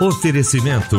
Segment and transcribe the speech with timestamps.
[0.00, 0.96] Oferecimento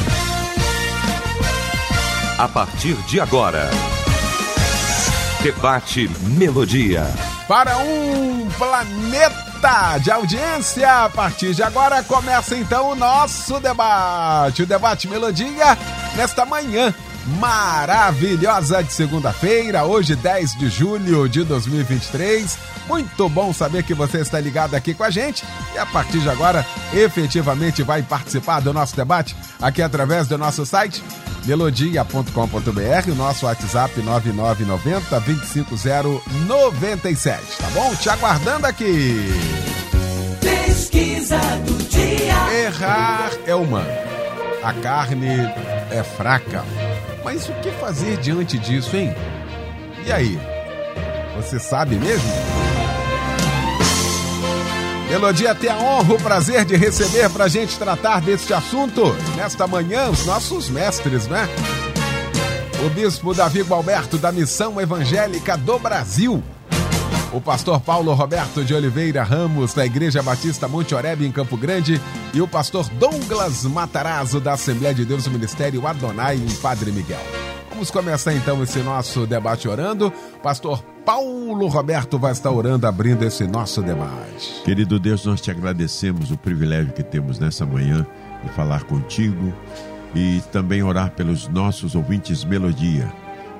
[2.36, 3.70] A partir de agora,
[5.44, 7.04] Debate Melodia.
[7.46, 14.62] Para um planeta de audiência, a partir de agora começa então o nosso debate.
[14.62, 15.76] O Debate Melodia
[16.16, 16.94] nesta manhã
[17.26, 22.58] maravilhosa de segunda-feira, hoje 10 de julho de 2023.
[22.86, 26.28] Muito bom saber que você está ligado aqui com a gente e a partir de
[26.28, 31.02] agora efetivamente vai participar do nosso debate aqui através do nosso site
[31.46, 37.94] melodia.com.br, o nosso WhatsApp 9990 25097, tá bom?
[37.94, 39.28] Te aguardando aqui.
[40.40, 42.34] Pesquisa do dia.
[42.64, 43.90] Errar é humano.
[44.62, 45.28] A carne
[45.90, 46.64] é fraca.
[47.24, 49.14] Mas o que fazer diante disso, hein?
[50.06, 50.38] E aí?
[51.36, 52.30] Você sabe mesmo?
[55.08, 59.66] Melodia tem a honra, o prazer de receber para a gente tratar deste assunto nesta
[59.66, 61.48] manhã os nossos mestres, né?
[62.84, 66.42] O bispo Davi Gualberto da Missão Evangélica do Brasil.
[67.34, 72.00] O pastor Paulo Roberto de Oliveira Ramos, da Igreja Batista Monte Oreb, em Campo Grande,
[72.32, 77.18] e o pastor Douglas Matarazzo, da Assembleia de Deus do Ministério Adonai, em Padre Miguel.
[77.70, 80.12] Vamos começar então esse nosso debate orando.
[80.44, 84.62] Pastor Paulo Roberto vai estar orando, abrindo esse nosso debate.
[84.64, 88.06] Querido Deus, nós te agradecemos o privilégio que temos nessa manhã
[88.44, 89.52] de falar contigo
[90.14, 93.12] e também orar pelos nossos ouvintes Melodia,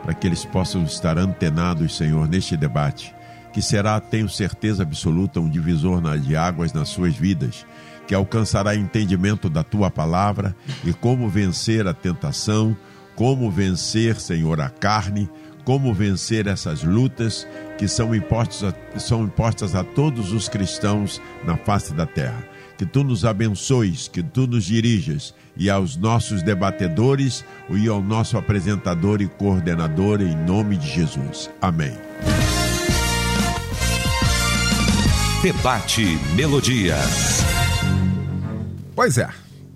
[0.04, 3.12] para que eles possam estar antenados, Senhor, neste debate,
[3.54, 7.64] que será, tenho certeza absoluta, um divisor de águas nas suas vidas,
[8.06, 10.54] que alcançará entendimento da tua palavra
[10.84, 12.76] e como vencer a tentação,
[13.14, 15.30] como vencer, Senhor, a carne
[15.64, 17.46] como vencer essas lutas
[17.78, 22.44] que são impostas, a, são impostas a todos os cristãos na face da terra.
[22.76, 28.36] Que tu nos abençoes, que tu nos dirijas e aos nossos debatedores e ao nosso
[28.36, 31.50] apresentador e coordenador em nome de Jesus.
[31.62, 31.96] Amém.
[35.44, 36.96] Debate Melodia.
[38.94, 39.28] Pois é.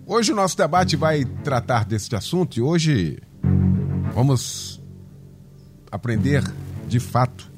[0.07, 3.23] Hoje o nosso debate vai tratar deste assunto e hoje
[4.15, 4.81] vamos
[5.93, 6.43] aprender
[6.87, 7.53] de fato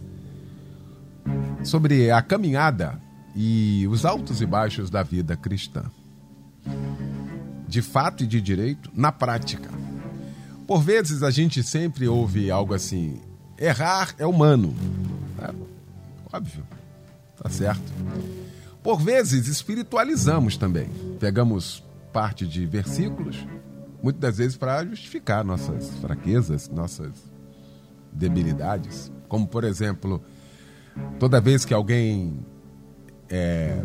[1.62, 3.00] sobre a caminhada
[3.32, 5.84] e os altos e baixos da vida cristã.
[7.69, 9.71] De fato e de direito, na prática.
[10.66, 13.21] Por vezes a gente sempre ouve algo assim:
[13.56, 14.75] errar é humano.
[15.38, 15.54] É,
[16.37, 16.65] óbvio,
[17.43, 17.93] tá certo.
[18.83, 20.89] Por vezes espiritualizamos também.
[21.19, 23.47] Pegamos parte de versículos,
[24.03, 27.12] muitas das vezes para justificar nossas fraquezas, nossas
[28.12, 30.23] debilidades, como por exemplo,
[31.19, 32.41] toda vez que alguém
[33.28, 33.81] é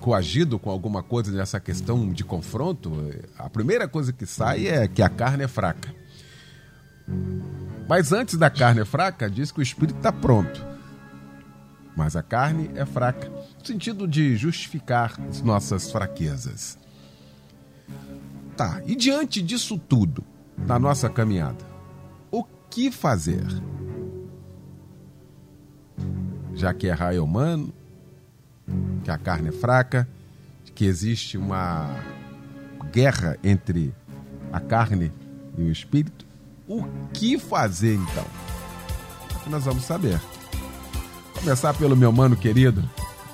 [0.00, 2.92] coagido com alguma coisa nessa questão de confronto,
[3.38, 5.94] a primeira coisa que sai é que a carne é fraca.
[7.88, 10.71] Mas antes da carne é fraca, diz que o espírito está pronto.
[11.96, 16.78] Mas a carne é fraca, no sentido de justificar as nossas fraquezas.
[18.56, 20.24] Tá, e diante disso tudo,
[20.56, 21.72] na nossa caminhada,
[22.72, 23.44] que fazer.
[26.54, 27.72] Já que é humano,
[29.04, 30.08] que a carne é fraca,
[30.74, 31.94] que existe uma
[32.90, 33.94] guerra entre
[34.50, 35.12] a carne
[35.58, 36.24] e o espírito,
[36.66, 36.82] o
[37.12, 38.26] que fazer então?
[39.48, 40.18] Nós vamos saber.
[41.42, 42.88] Começar pelo meu mano querido,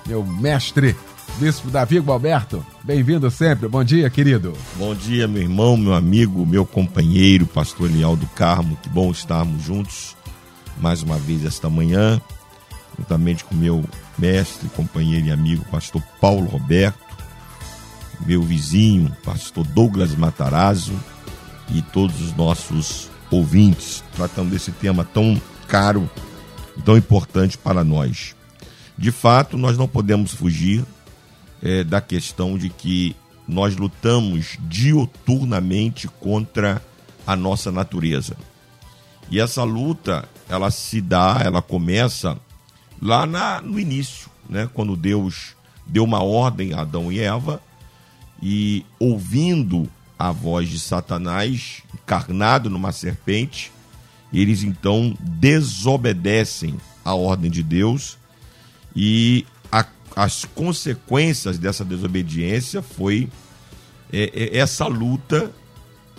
[0.07, 0.95] meu mestre,
[1.37, 3.67] Bispo Davi Gualberto, bem-vindo sempre.
[3.67, 4.53] Bom dia, querido.
[4.77, 8.75] Bom dia, meu irmão, meu amigo, meu companheiro, pastor Elial do Carmo.
[8.81, 10.17] Que bom estarmos juntos
[10.79, 12.19] mais uma vez esta manhã,
[12.97, 13.85] juntamente com meu
[14.17, 16.97] mestre, companheiro e amigo, pastor Paulo Roberto,
[18.25, 20.99] meu vizinho, pastor Douglas Matarazzo
[21.69, 26.09] e todos os nossos ouvintes, tratando desse tema tão caro,
[26.79, 28.35] tão importante para nós.
[28.97, 30.83] De fato, nós não podemos fugir
[31.61, 33.15] é, da questão de que
[33.47, 36.81] nós lutamos dioturnamente contra
[37.25, 38.35] a nossa natureza.
[39.29, 42.37] E essa luta, ela se dá, ela começa
[43.01, 44.69] lá na, no início, né?
[44.73, 45.55] quando Deus
[45.85, 47.61] deu uma ordem a Adão e Eva,
[48.41, 53.71] e ouvindo a voz de Satanás, encarnado numa serpente,
[54.33, 58.17] eles então desobedecem a ordem de Deus
[58.95, 59.85] e a,
[60.15, 63.29] as consequências dessa desobediência foi
[64.11, 65.51] é, é, essa luta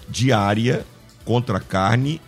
[0.08, 0.84] diária
[1.24, 2.20] contra a carne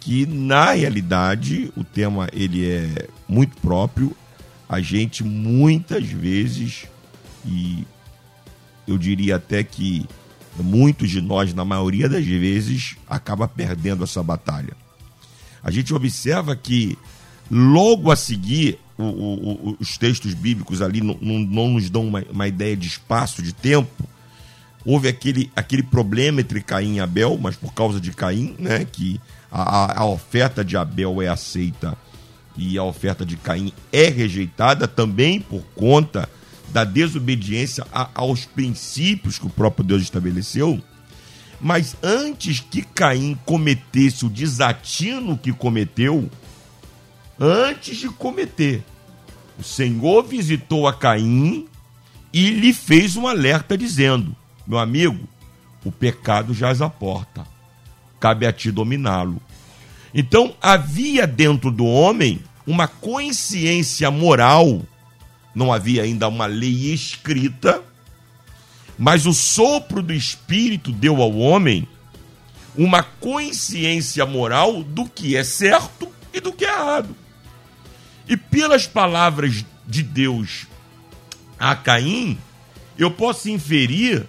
[0.00, 4.16] que na realidade o tema ele é muito próprio.
[4.68, 6.86] A gente muitas vezes
[7.44, 7.86] e
[8.86, 10.06] eu diria até que
[10.58, 14.76] muitos de nós na maioria das vezes acaba perdendo essa batalha
[15.62, 16.96] a gente observa que
[17.50, 22.24] logo a seguir o, o, os textos bíblicos ali não, não, não nos dão uma,
[22.30, 24.08] uma, ideia de espaço, de tempo.
[24.84, 29.20] Houve aquele, aquele problema entre Caim e Abel, mas por causa de Caim, né, que
[29.50, 31.96] a, a oferta de Abel é aceita
[32.56, 36.28] e a oferta de Caim é rejeitada também por conta
[36.70, 40.82] da desobediência a, aos princípios que o próprio Deus estabeleceu.
[41.60, 46.30] Mas antes que Caim cometesse o desatino que cometeu,
[47.40, 48.84] antes de cometer,
[49.58, 51.66] o Senhor visitou a Caim
[52.32, 54.36] e lhe fez um alerta dizendo:
[54.66, 55.26] Meu amigo,
[55.84, 57.46] o pecado jaz à porta,
[58.20, 59.40] cabe a ti dominá-lo.
[60.12, 64.82] Então havia dentro do homem uma consciência moral,
[65.54, 67.82] não havia ainda uma lei escrita
[68.98, 71.86] mas o sopro do Espírito deu ao homem
[72.76, 77.16] uma consciência moral do que é certo e do que é errado.
[78.28, 80.66] E pelas palavras de Deus
[81.58, 82.38] a Caim,
[82.98, 84.26] eu posso inferir,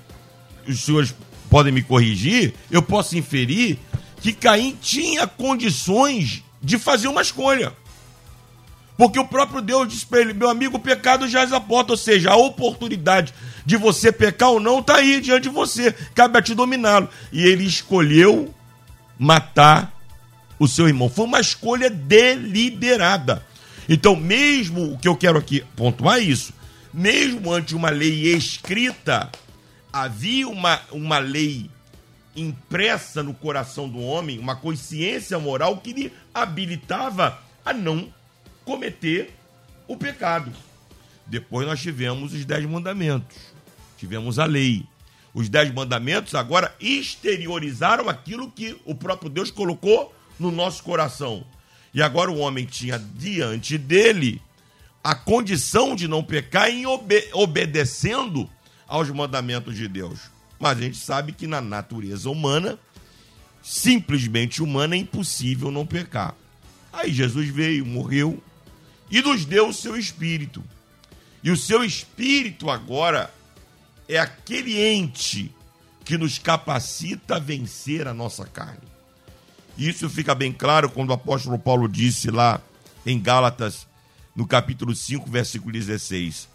[0.67, 1.13] os senhores
[1.49, 3.77] podem me corrigir, eu posso inferir
[4.21, 7.73] que Caim tinha condições de fazer uma escolha.
[8.97, 11.97] Porque o próprio Deus disse para ele: meu amigo, o pecado já à porta, ou
[11.97, 13.33] seja, a oportunidade
[13.65, 17.07] de você pecar ou não está aí diante de você, cabe a te dominá-lo.
[17.31, 18.53] E ele escolheu
[19.19, 19.93] matar
[20.57, 21.09] o seu irmão.
[21.09, 23.45] Foi uma escolha deliberada.
[23.87, 26.51] Então, mesmo o que eu quero aqui pontuar é isso,
[26.93, 29.29] mesmo ante uma lei escrita,
[29.93, 31.69] havia uma, uma lei
[32.35, 38.11] impressa no coração do homem, uma consciência moral que lhe habilitava a não
[38.67, 39.33] cometer
[39.87, 40.51] o pecado.
[41.25, 43.37] Depois nós tivemos os dez mandamentos,
[43.97, 44.85] tivemos a lei.
[45.33, 51.45] Os dez mandamentos agora exteriorizaram aquilo que o próprio Deus colocou no nosso coração.
[51.93, 54.41] E agora o homem tinha diante dele
[55.01, 58.49] a condição de não pecar em obede obedecendo
[58.85, 60.19] aos mandamentos de Deus.
[60.59, 62.77] Mas a gente sabe que na natureza humana,
[63.61, 66.35] simplesmente humana, é impossível não pecar.
[66.91, 68.41] Aí Jesus veio, morreu,
[69.09, 70.63] e nos deu o seu espírito.
[71.43, 73.33] E o seu espírito agora
[74.07, 75.53] é aquele ente
[76.03, 78.87] que nos capacita a vencer a nossa carne.
[79.77, 82.61] Isso fica bem claro quando o apóstolo Paulo disse lá
[83.05, 83.87] em Gálatas,
[84.35, 86.49] no capítulo 5, versículo 16: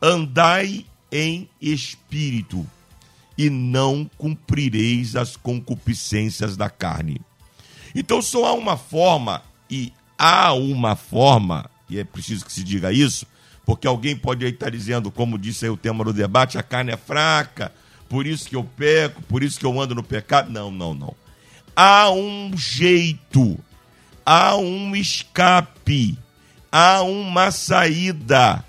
[0.00, 2.66] Andai em espírito,
[3.36, 7.20] e não cumprireis as concupiscências da carne.
[7.94, 12.92] Então só há uma forma, e há uma forma e é preciso que se diga
[12.92, 13.26] isso,
[13.64, 16.96] porque alguém pode estar dizendo, como disse aí o tema do debate, a carne é
[16.96, 17.72] fraca,
[18.08, 20.50] por isso que eu peco, por isso que eu ando no pecado.
[20.50, 21.14] Não, não, não.
[21.76, 23.58] Há um jeito,
[24.24, 26.18] há um escape,
[26.72, 28.64] há uma saída,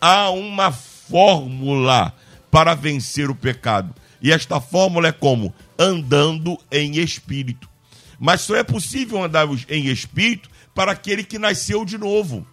[0.00, 2.14] há uma fórmula
[2.50, 3.94] para vencer o pecado.
[4.22, 5.52] E esta fórmula é como?
[5.78, 7.68] Andando em espírito.
[8.18, 12.46] Mas só é possível andar em espírito para aquele que nasceu de novo.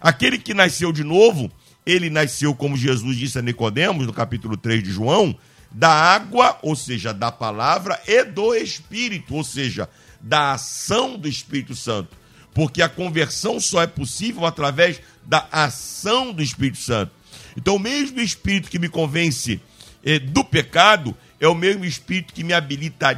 [0.00, 1.50] Aquele que nasceu de novo,
[1.84, 5.36] ele nasceu, como Jesus disse a Nicodemos, no capítulo 3 de João,
[5.70, 9.88] da água, ou seja, da palavra, e do Espírito, ou seja,
[10.20, 12.16] da ação do Espírito Santo.
[12.54, 17.12] Porque a conversão só é possível através da ação do Espírito Santo.
[17.56, 19.60] Então, o mesmo Espírito que me convence
[20.04, 23.12] eh, do pecado é o mesmo Espírito que me habilita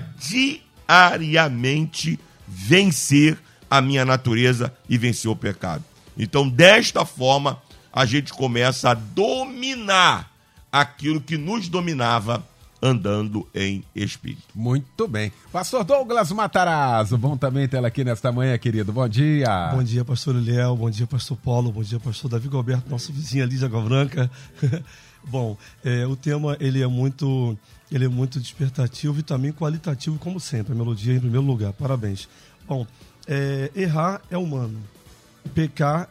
[0.89, 3.39] diariamente vencer
[3.71, 5.85] a minha natureza e vencer o pecado.
[6.19, 10.31] Então, desta forma, a gente começa a dominar
[10.71, 12.45] aquilo que nos dominava
[12.83, 14.43] andando em espírito.
[14.55, 15.33] Muito bem.
[15.53, 18.93] Pastor Douglas Matarazzo, bom também tê-lo aqui nesta manhã, querido.
[18.93, 19.71] Bom dia.
[19.73, 20.77] Bom dia, pastor Léo.
[20.77, 21.73] Bom dia, pastor Paulo.
[21.73, 24.31] Bom dia, pastor Davi Gilberto, nosso vizinho ali de Água Branca.
[25.25, 27.59] bom, é, o tema ele é muito
[27.91, 30.73] ele é muito despertativo e também qualitativo, como sempre.
[30.73, 31.73] A melodia em primeiro lugar.
[31.73, 32.29] Parabéns.
[32.67, 32.87] Bom,
[33.27, 34.79] é, errar é humano.
[35.49, 36.09] Pecar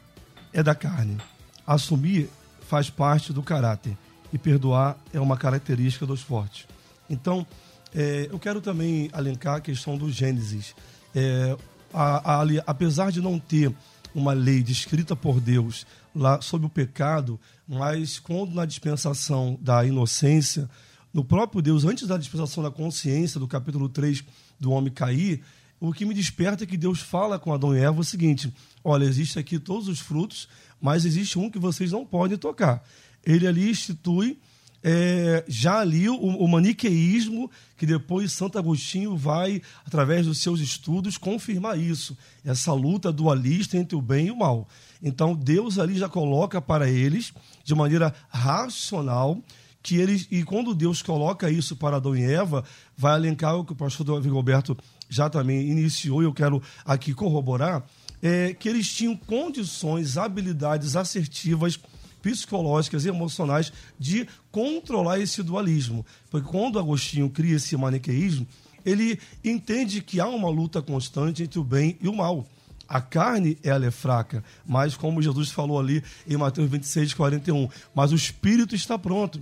[0.52, 1.18] é da carne.
[1.66, 2.30] Assumir
[2.68, 3.98] faz parte do caráter.
[4.34, 6.68] E perdoar é uma característica dos fortes.
[7.10, 7.48] Então,
[7.96, 10.76] é, eu quero também alencar a questão do Gênesis.
[11.16, 11.58] É,
[11.94, 13.74] a, a, apesar de não ter
[14.14, 20.70] uma lei descrita por Deus lá sobre o pecado, mas quando na dispensação da inocência,
[21.14, 24.24] no próprio Deus, antes da dispensação da consciência, do capítulo 3
[24.60, 25.44] do homem cair,
[25.80, 28.52] o que me desperta é que Deus fala com Adão e Eva o seguinte:
[28.88, 30.48] olha, existe aqui todos os frutos,
[30.80, 32.84] mas existe um que vocês não podem tocar.
[33.26, 34.40] Ele ali institui
[34.82, 41.18] é, já ali o, o, maniqueísmo, que depois Santo Agostinho vai, através dos seus estudos,
[41.18, 42.18] confirmar isso.
[42.46, 44.68] Essa luta dualista entre o bem e o mal.
[45.04, 47.34] Então, Deus ali já coloca para eles,
[47.66, 49.44] de maneira racional,
[49.84, 50.28] que eles.
[50.32, 52.64] E quando Deus coloca isso para Adão e Eva,
[52.96, 54.78] vai alencar o que o pastor Davi Roberto
[55.10, 57.86] já também iniciou, e eu quero aqui corroborar,
[58.22, 61.80] é, que eles tinham condições, habilidades assertivas
[62.22, 66.06] psicológicas e emocionais de controlar esse dualismo.
[66.30, 68.48] Porque quando Agostinho cria esse maniqueísmo,
[68.86, 72.46] ele entende que há uma luta constante entre o bem e o mal.
[72.88, 78.14] A carne, ela é fraca, mas como Jesus falou ali em Mateus 26, 41, mas
[78.14, 79.42] o espírito está pronto.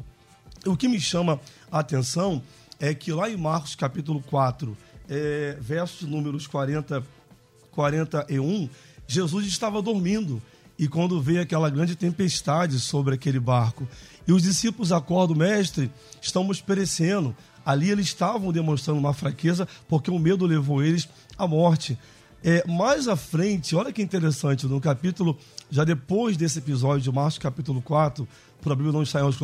[0.65, 1.39] O que me chama
[1.71, 2.41] a atenção
[2.79, 4.75] é que lá em Marcos capítulo 4,
[5.07, 7.03] é, versos números 40,
[7.75, 8.69] 41,
[9.07, 10.41] Jesus estava dormindo.
[10.77, 13.87] E quando veio aquela grande tempestade sobre aquele barco,
[14.27, 15.91] e os discípulos acordam, mestre,
[16.21, 17.35] estamos perecendo.
[17.65, 21.97] Ali eles estavam demonstrando uma fraqueza, porque o medo levou eles à morte.
[22.43, 25.37] É, mais à frente, olha que interessante, no capítulo,
[25.71, 28.27] já depois desse episódio de Marcos, capítulo 4,
[28.61, 29.39] por a Bíblia não está em ordem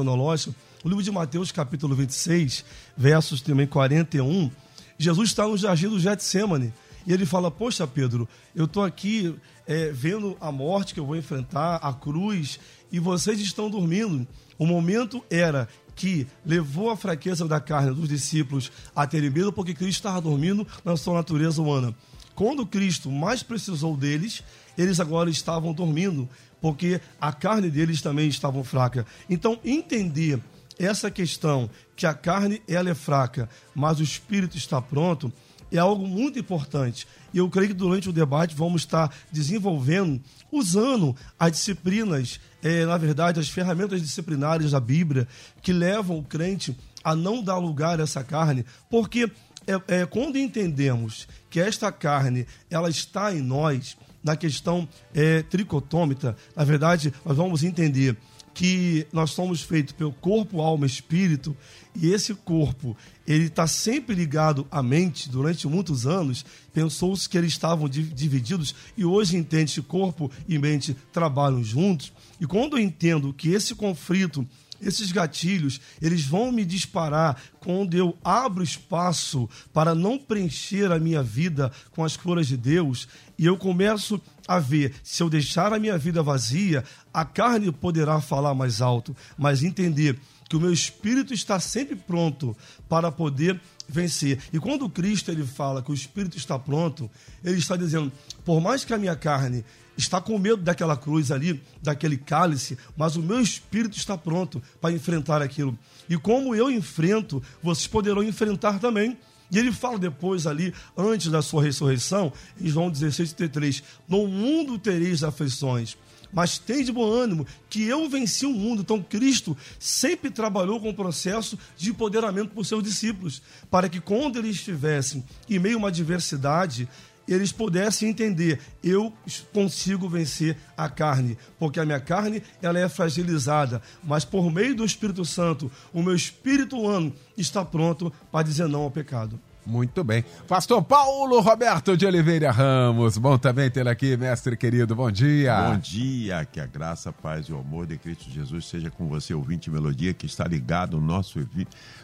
[0.83, 2.65] o livro de Mateus, capítulo 26,
[2.97, 4.51] versos também 41,
[4.97, 6.73] Jesus está no jardim do Getsemane.
[7.05, 9.36] E ele fala: Poxa, Pedro, eu estou aqui
[9.67, 12.60] é, vendo a morte que eu vou enfrentar, a cruz,
[12.91, 14.27] e vocês estão dormindo.
[14.58, 19.74] O momento era que levou a fraqueza da carne dos discípulos a terem medo, porque
[19.74, 21.96] Cristo estava dormindo na sua natureza humana.
[22.36, 24.43] Quando Cristo mais precisou deles,
[24.77, 26.27] eles agora estavam dormindo,
[26.62, 29.05] porque a carne deles também estava fraca.
[29.29, 30.39] Então, entender
[30.79, 35.31] essa questão que a carne ela é fraca, mas o espírito está pronto,
[35.71, 37.07] é algo muito importante.
[37.33, 42.97] E eu creio que durante o debate vamos estar desenvolvendo, usando as disciplinas, é, na
[42.97, 45.27] verdade, as ferramentas disciplinares da Bíblia,
[45.61, 49.31] que levam o crente a não dar lugar a essa carne, porque
[49.67, 56.35] é, é, quando entendemos que esta carne ela está em nós, na questão é, tricotômica,
[56.55, 58.17] na verdade, nós vamos entender
[58.53, 61.55] que nós somos feitos pelo corpo, alma espírito,
[61.96, 62.96] e esse corpo,
[63.27, 69.03] ele está sempre ligado à mente, durante muitos anos, pensou-se que eles estavam divididos, e
[69.03, 74.48] hoje entende que corpo e mente trabalham juntos, e quando eu entendo que esse conflito
[74.81, 81.21] esses gatilhos, eles vão me disparar quando eu abro espaço para não preencher a minha
[81.21, 83.07] vida com as cores de Deus
[83.38, 86.83] e eu começo a ver, se eu deixar a minha vida vazia,
[87.13, 92.55] a carne poderá falar mais alto, mas entender que o meu espírito está sempre pronto
[92.89, 94.38] para poder vencer.
[94.51, 97.09] E quando Cristo ele fala que o espírito está pronto,
[97.43, 98.11] ele está dizendo:
[98.43, 99.63] por mais que a minha carne
[100.01, 104.93] está com medo daquela cruz ali, daquele cálice, mas o meu espírito está pronto para
[104.93, 105.77] enfrentar aquilo.
[106.10, 109.17] E como eu enfrento, vocês poderão enfrentar também.
[109.51, 114.79] E ele fala depois ali, antes da sua ressurreição, em João 16, 33, no mundo
[114.79, 115.98] tereis aflições,
[116.31, 118.81] mas tem de bom ânimo que eu venci o mundo.
[118.81, 124.39] Então Cristo sempre trabalhou com o processo de empoderamento por seus discípulos, para que quando
[124.39, 126.88] eles estivessem em meio a uma adversidade,
[127.33, 129.13] eles pudessem entender, eu
[129.53, 134.85] consigo vencer a carne, porque a minha carne ela é fragilizada, mas por meio do
[134.85, 139.39] Espírito Santo, o meu espírito humano está pronto para dizer não ao pecado.
[139.65, 140.25] Muito bem.
[140.47, 144.95] Pastor Paulo Roberto de Oliveira Ramos, bom também tê-lo aqui, mestre querido.
[144.95, 145.69] Bom dia.
[145.69, 149.07] Bom dia, que a graça, a paz e o amor de Cristo Jesus seja com
[149.07, 151.39] você, ouvinte Melodia, que está ligado no nosso,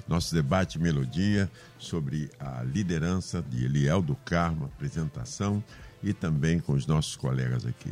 [0.08, 1.50] nosso debate Melodia
[1.80, 5.64] sobre a liderança de Eliel do Carmo, apresentação
[6.04, 7.92] e também com os nossos colegas aqui.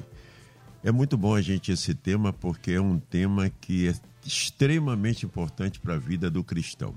[0.83, 5.79] É muito bom a gente esse tema porque é um tema que é extremamente importante
[5.79, 6.93] para a vida do cristão.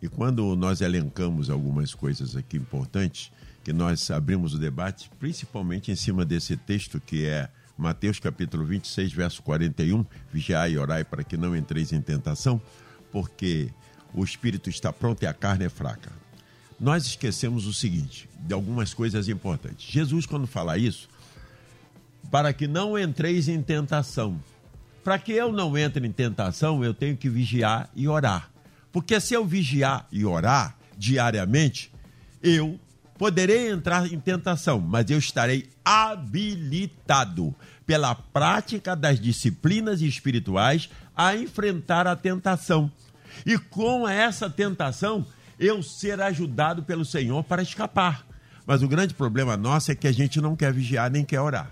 [0.00, 3.32] E quando nós elencamos algumas coisas aqui importantes,
[3.64, 9.12] que nós abrimos o debate, principalmente em cima desse texto que é Mateus capítulo 26,
[9.12, 12.60] verso 41, vigiai e orai para que não entreis em tentação,
[13.10, 13.70] porque
[14.14, 16.10] o espírito está pronto e a carne é fraca.
[16.78, 19.90] Nós esquecemos o seguinte, de algumas coisas importantes.
[19.90, 21.08] Jesus, quando fala isso,
[22.30, 24.38] para que não entreis em tentação.
[25.02, 28.50] Para que eu não entre em tentação, eu tenho que vigiar e orar.
[28.96, 31.92] Porque se eu vigiar e orar diariamente,
[32.42, 32.80] eu
[33.18, 37.54] Poderei entrar em tentação, mas eu estarei habilitado
[37.86, 42.90] pela prática das disciplinas espirituais a enfrentar a tentação.
[43.46, 45.24] E com essa tentação,
[45.58, 48.26] eu ser ajudado pelo Senhor para escapar.
[48.66, 51.70] Mas o grande problema nosso é que a gente não quer vigiar nem quer orar.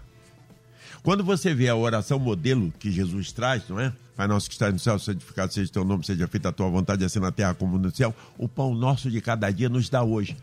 [1.05, 3.93] Quando você vê a oração modelo que Jesus traz, não é?
[4.17, 6.71] Pai nosso que está no céu, santificado seja o teu nome, seja feita a tua
[6.71, 8.15] vontade, assim na terra como no céu.
[8.39, 10.35] O pão nosso de cada dia nos dá hoje.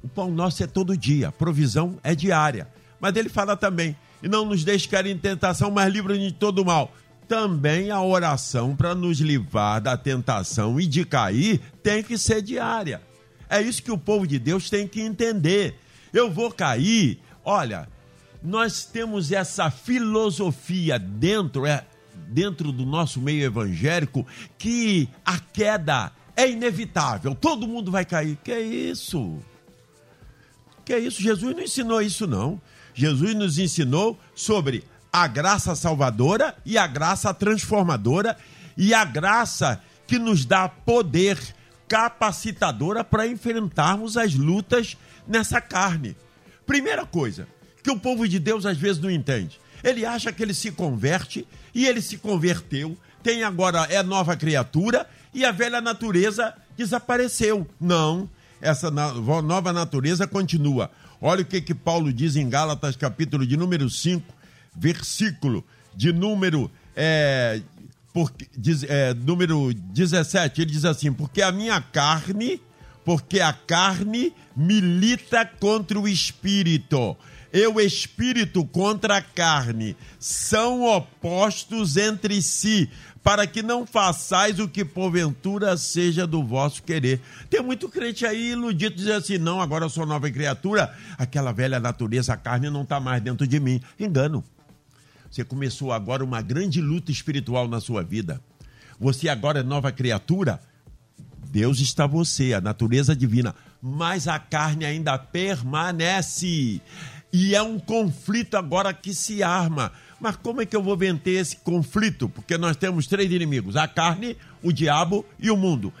[0.00, 2.68] O pão nosso é todo dia, a provisão é diária.
[3.00, 6.64] Mas ele fala também, e não nos deixe cair em tentação, mas livra-nos de todo
[6.64, 6.94] mal.
[7.26, 13.02] Também a oração para nos livrar da tentação e de cair tem que ser diária.
[13.50, 15.76] É isso que o povo de Deus tem que entender.
[16.12, 17.18] Eu vou cair.
[17.44, 17.88] Olha,
[18.42, 21.84] nós temos essa filosofia dentro, é,
[22.28, 24.26] dentro do nosso meio evangélico
[24.58, 27.34] que a queda é inevitável.
[27.34, 28.36] Todo mundo vai cair.
[28.42, 29.38] Que isso?
[30.84, 31.22] Que isso?
[31.22, 32.60] Jesus não ensinou isso, não.
[32.94, 38.36] Jesus nos ensinou sobre a graça salvadora e a graça transformadora
[38.76, 41.38] e a graça que nos dá poder
[41.88, 44.96] capacitadora para enfrentarmos as lutas
[45.28, 46.16] nessa carne.
[46.66, 47.46] Primeira coisa
[47.82, 49.60] que o povo de Deus às vezes não entende.
[49.82, 55.08] Ele acha que ele se converte e ele se converteu, tem agora é nova criatura
[55.34, 57.66] e a velha natureza desapareceu.
[57.80, 58.28] Não,
[58.60, 60.90] essa nova natureza continua.
[61.20, 64.24] Olha o que, que Paulo diz em Gálatas, capítulo de número 5,
[64.74, 67.60] versículo de número, é,
[68.56, 70.62] diz, é, número 17.
[70.62, 72.60] Ele diz assim: Porque a minha carne,
[73.04, 77.16] porque a carne milita contra o espírito.
[77.52, 82.88] E o espírito contra a carne são opostos entre si,
[83.22, 87.20] para que não façais o que porventura seja do vosso querer.
[87.50, 91.78] Tem muito crente aí iludido, dizer assim: não, agora eu sou nova criatura, aquela velha
[91.78, 93.80] natureza, a carne não está mais dentro de mim.
[94.00, 94.42] Engano.
[95.30, 98.38] Você começou agora uma grande luta espiritual na sua vida.
[99.00, 100.60] Você agora é nova criatura.
[101.50, 106.80] Deus está você, a natureza divina, mas a carne ainda permanece.
[107.32, 109.92] E é um conflito agora que se arma.
[110.20, 112.28] Mas como é que eu vou vencer esse conflito?
[112.28, 115.92] Porque nós temos três inimigos: a carne, o diabo e o mundo.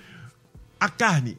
[0.78, 1.38] A carne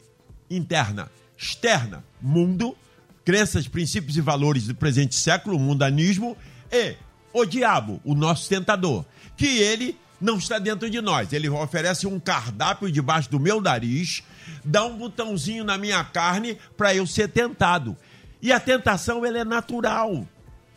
[0.49, 2.75] interna, externa, mundo,
[3.23, 6.36] crenças, princípios e valores do presente século, mundanismo,
[6.71, 6.95] e
[7.32, 9.06] o diabo, o nosso tentador,
[9.38, 11.34] que ele não está dentro de nós.
[11.34, 14.23] Ele oferece um cardápio debaixo do meu nariz,
[14.63, 17.95] dá um botãozinho na minha carne para eu ser tentado.
[18.43, 20.27] E a tentação ela é natural.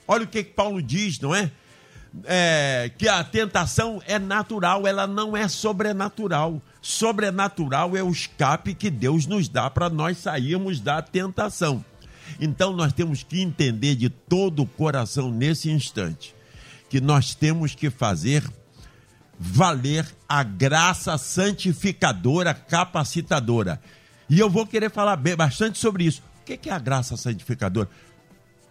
[0.06, 1.50] Olha o que, que Paulo diz, não é?
[2.22, 2.92] é?
[2.96, 6.62] Que a tentação é natural, ela não é sobrenatural.
[6.80, 11.84] Sobrenatural é o escape que Deus nos dá para nós sairmos da tentação.
[12.40, 16.36] Então nós temos que entender de todo o coração nesse instante
[16.88, 18.44] que nós temos que fazer
[19.36, 23.80] valer a graça santificadora, capacitadora.
[24.30, 26.22] E eu vou querer falar bastante sobre isso.
[26.54, 27.88] O que é a graça santificadora?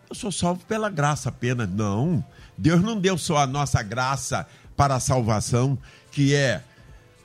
[0.10, 1.68] Eu sou salvo pela graça apenas.
[1.70, 2.24] Não.
[2.58, 5.78] Deus não deu só a nossa graça para a salvação,
[6.12, 6.64] que é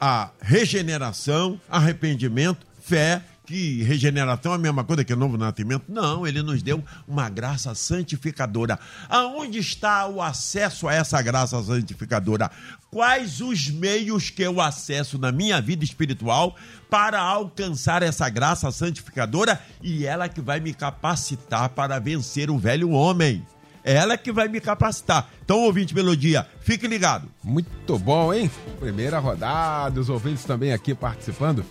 [0.01, 5.83] a regeneração, arrependimento, fé, que regeneração é a mesma coisa que novo nascimento.
[5.89, 8.79] Não, ele nos deu uma graça santificadora.
[9.09, 12.49] Aonde está o acesso a essa graça santificadora?
[12.93, 16.55] Quais os meios que eu acesso na minha vida espiritual
[16.89, 22.91] para alcançar essa graça santificadora e ela que vai me capacitar para vencer o velho
[22.91, 23.45] homem.
[23.83, 25.29] É ela que vai me capacitar.
[25.45, 27.29] Então, ouvinte Melodia, fique ligado.
[27.43, 28.49] Muito bom, hein?
[28.79, 31.65] Primeira rodada, os ouvintes também aqui participando.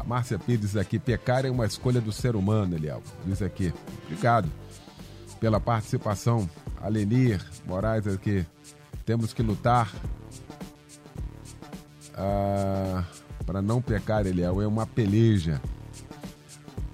[0.00, 3.02] A Márcia Pires aqui, pecar é uma escolha do ser humano, Eliel.
[3.26, 3.70] Diz aqui.
[4.06, 4.50] Obrigado
[5.38, 6.48] pela participação.
[6.80, 8.46] Alenir Moraes aqui.
[9.04, 9.92] Temos que lutar
[12.14, 13.04] ah,
[13.44, 14.62] para não pecar, Eliel.
[14.62, 15.60] É uma peleja.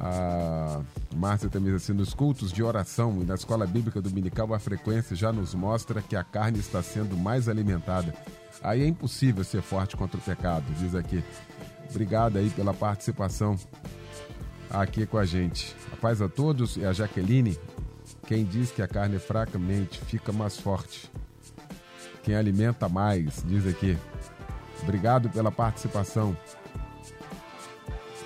[0.01, 0.83] A
[1.14, 5.14] Márcia também diz assim: nos cultos de oração e na escola bíblica dominical, a frequência
[5.14, 8.12] já nos mostra que a carne está sendo mais alimentada.
[8.64, 11.23] Aí é impossível ser forte contra o pecado, diz aqui.
[11.90, 13.59] Obrigado aí pela participação
[14.70, 15.75] aqui com a gente.
[15.92, 17.59] A paz a todos e a Jaqueline.
[18.27, 21.11] Quem diz que a carne fracamente fica mais forte.
[22.22, 23.96] Quem alimenta mais, diz aqui.
[24.83, 26.37] Obrigado pela participação.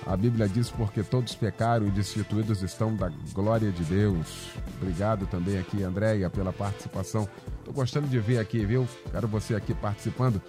[0.05, 4.49] A Bíblia diz porque todos pecaram e destituídos estão da glória de Deus.
[4.81, 7.29] Obrigado também aqui, Andréia, pela participação.
[7.61, 8.87] Estou gostando de ver aqui, viu?
[9.11, 10.41] Quero você aqui participando.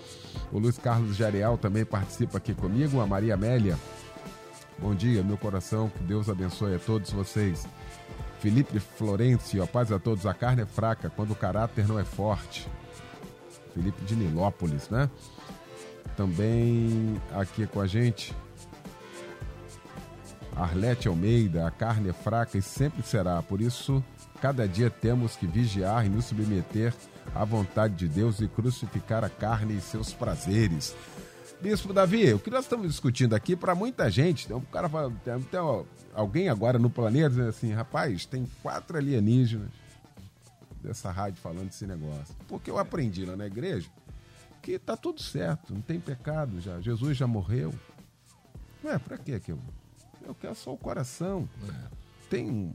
[0.51, 3.79] O Luiz Carlos Jareal também participa aqui comigo, a Maria Amélia.
[4.79, 7.69] Bom dia, meu coração, que Deus abençoe a todos vocês.
[8.41, 10.25] Felipe Florencio, a paz a todos.
[10.25, 12.67] A carne é fraca quando o caráter não é forte.
[13.75, 15.11] Felipe de Nilópolis, né?
[16.17, 18.35] Também aqui com a gente,
[20.57, 24.03] Arlete Almeida, a carne é fraca e sempre será, por isso
[24.43, 26.93] cada dia temos que vigiar e nos submeter
[27.33, 30.97] à vontade de Deus e crucificar a carne e seus prazeres.
[31.61, 35.41] Bispo Davi, o que nós estamos discutindo aqui, para muita gente, o cara fala, tem,
[35.43, 35.61] tem
[36.13, 39.71] alguém agora no planeta dizendo assim, rapaz, tem quatro alienígenas
[40.83, 42.35] dessa rádio falando desse negócio.
[42.49, 43.89] Porque eu aprendi lá na igreja
[44.61, 47.73] que tá tudo certo, não tem pecado já, Jesus já morreu.
[48.83, 49.59] Ué, pra que que eu...
[50.25, 51.49] Eu quero só o coração.
[51.69, 51.89] É.
[52.29, 52.73] Tem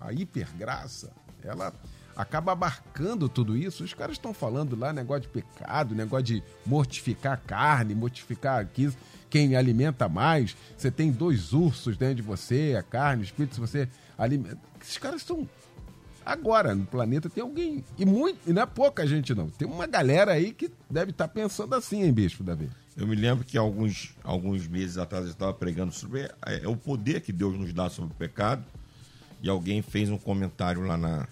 [0.00, 1.72] a hipergraça, ela
[2.18, 3.84] acaba abarcando tudo isso.
[3.84, 8.92] Os caras estão falando lá negócio de pecado, negócio de mortificar a carne, mortificar aqui
[9.30, 10.56] quem alimenta mais.
[10.76, 14.58] Você tem dois ursos dentro de você, a carne, o espírito, se você alimenta.
[14.80, 15.48] Esses caras estão.
[16.26, 17.84] Agora, no planeta tem alguém.
[17.96, 19.48] E, muito, e não é pouca gente, não.
[19.48, 22.68] Tem uma galera aí que deve estar tá pensando assim, hein, Bispo Davi?
[22.96, 26.76] Eu me lembro que alguns, alguns meses atrás eu estava pregando sobre é, é o
[26.76, 28.64] poder que Deus nos dá sobre o pecado.
[29.42, 31.28] E alguém fez um comentário lá na,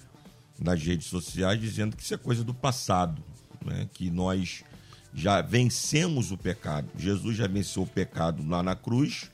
[0.59, 3.23] nas redes sociais dizendo que isso é coisa do passado,
[3.65, 3.89] né?
[3.93, 4.65] que nós
[5.13, 6.89] já vencemos o pecado.
[6.97, 9.31] Jesus já venceu o pecado lá na cruz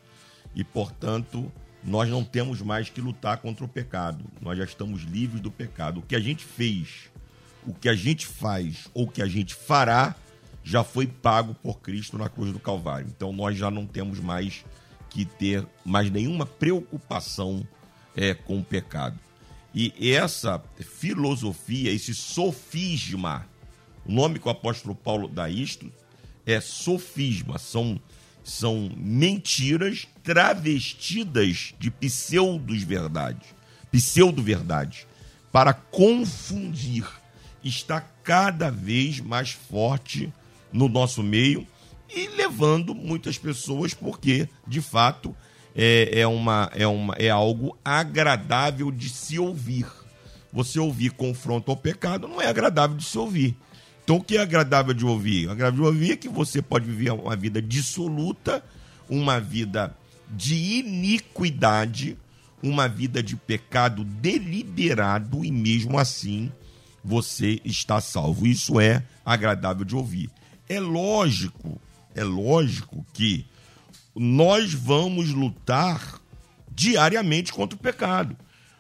[0.54, 1.50] e, portanto,
[1.85, 4.24] nós não temos mais que lutar contra o pecado.
[4.40, 6.00] Nós já estamos livres do pecado.
[6.00, 7.11] O que a gente fez,
[7.66, 10.14] o que a gente faz ou o que a gente fará
[10.64, 13.08] já foi pago por Cristo na cruz do Calvário.
[13.14, 14.64] Então nós já não temos mais
[15.11, 17.66] que ter mais nenhuma preocupação
[18.16, 19.18] é, com o pecado.
[19.75, 20.62] E essa
[20.98, 23.46] filosofia, esse sofisma,
[24.05, 25.90] o nome que o apóstolo Paulo dá isto
[26.44, 27.98] é sofisma, são,
[28.44, 33.46] são mentiras travestidas de pseudos verdades,
[33.90, 35.07] pseudo-verdades,
[35.51, 37.07] para confundir.
[37.64, 40.33] Está cada vez mais forte
[40.72, 41.66] no nosso meio
[42.14, 45.35] e levando muitas pessoas, porque, de fato,
[45.74, 49.87] é, é, uma, é, uma, é algo agradável de se ouvir.
[50.52, 53.56] Você ouvir confronto ao pecado não é agradável de se ouvir.
[54.04, 55.48] Então, o que é agradável de ouvir?
[55.48, 58.62] Agradável de ouvir é que você pode viver uma vida dissoluta,
[59.08, 59.96] uma vida
[60.28, 62.18] de iniquidade,
[62.62, 66.50] uma vida de pecado deliberado e mesmo assim
[67.04, 68.46] você está salvo.
[68.46, 70.30] Isso é agradável de ouvir.
[70.68, 71.80] É lógico,
[72.14, 73.46] é lógico que
[74.14, 76.20] nós vamos lutar
[76.70, 78.37] diariamente contra o pecado.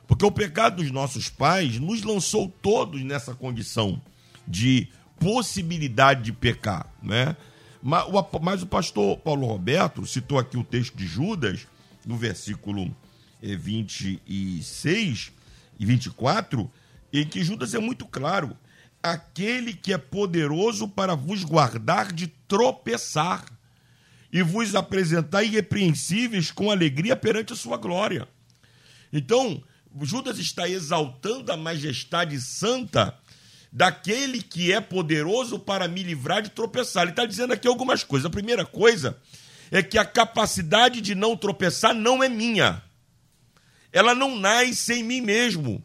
[0.06, 4.00] Porque o pecado dos nossos pais nos lançou todos nessa condição
[4.46, 7.36] de possibilidade de pecar, né?
[7.82, 11.66] Mas o, mas o pastor Paulo Roberto citou aqui o texto de Judas,
[12.04, 12.94] no versículo
[13.40, 15.32] 26
[15.78, 16.70] e 24,
[17.12, 18.56] em que Judas é muito claro:
[19.02, 23.44] aquele que é poderoso para vos guardar de tropeçar
[24.32, 28.26] e vos apresentar irrepreensíveis com alegria perante a sua glória.
[29.12, 29.62] Então,
[30.00, 33.14] Judas está exaltando a majestade santa
[33.70, 37.02] daquele que é poderoso para me livrar de tropeçar.
[37.02, 38.24] Ele está dizendo aqui algumas coisas.
[38.24, 39.18] A primeira coisa
[39.70, 42.82] é que a capacidade de não tropeçar não é minha.
[43.92, 45.84] Ela não nasce em mim mesmo.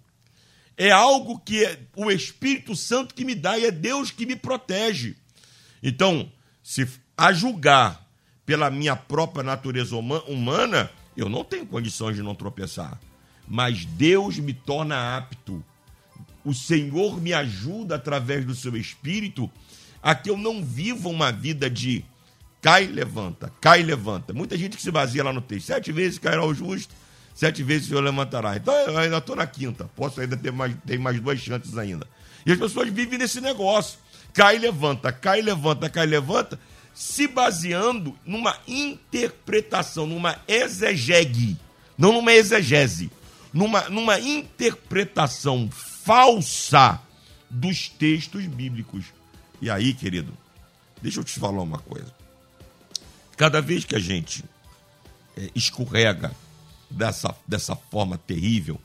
[0.78, 4.38] É algo que é o Espírito Santo que me dá e é Deus que me
[4.38, 5.18] protege.
[5.84, 6.32] Então,
[6.64, 8.07] se a julgar
[8.48, 12.98] pela minha própria natureza humana, eu não tenho condições de não tropeçar.
[13.46, 15.62] Mas Deus me torna apto.
[16.46, 19.52] O Senhor me ajuda através do seu espírito
[20.02, 22.06] a que eu não viva uma vida de
[22.62, 24.34] cai levanta, cai levanta.
[24.34, 25.68] Muita gente que se baseia lá no texto.
[25.68, 26.96] Sete vezes cairá o justo,
[27.36, 28.56] sete vezes o Senhor levantará.
[28.56, 29.90] Então eu ainda estou na quinta.
[29.94, 32.08] Posso ainda ter mais, ter mais duas chances ainda.
[32.46, 34.00] E as pessoas vivem nesse negócio.
[34.34, 36.58] Cai levanta, cai levanta, cai levanta
[36.98, 41.56] se baseando numa interpretação, numa exegegue,
[41.96, 43.12] não numa exegese,
[43.54, 47.00] numa, numa interpretação falsa
[47.48, 49.06] dos textos bíblicos.
[49.62, 50.36] E aí, querido,
[51.00, 52.12] deixa eu te falar uma coisa.
[53.38, 54.44] Cada vez que a gente
[55.38, 56.36] é, escorrega
[56.90, 58.82] dessa, dessa forma terrível,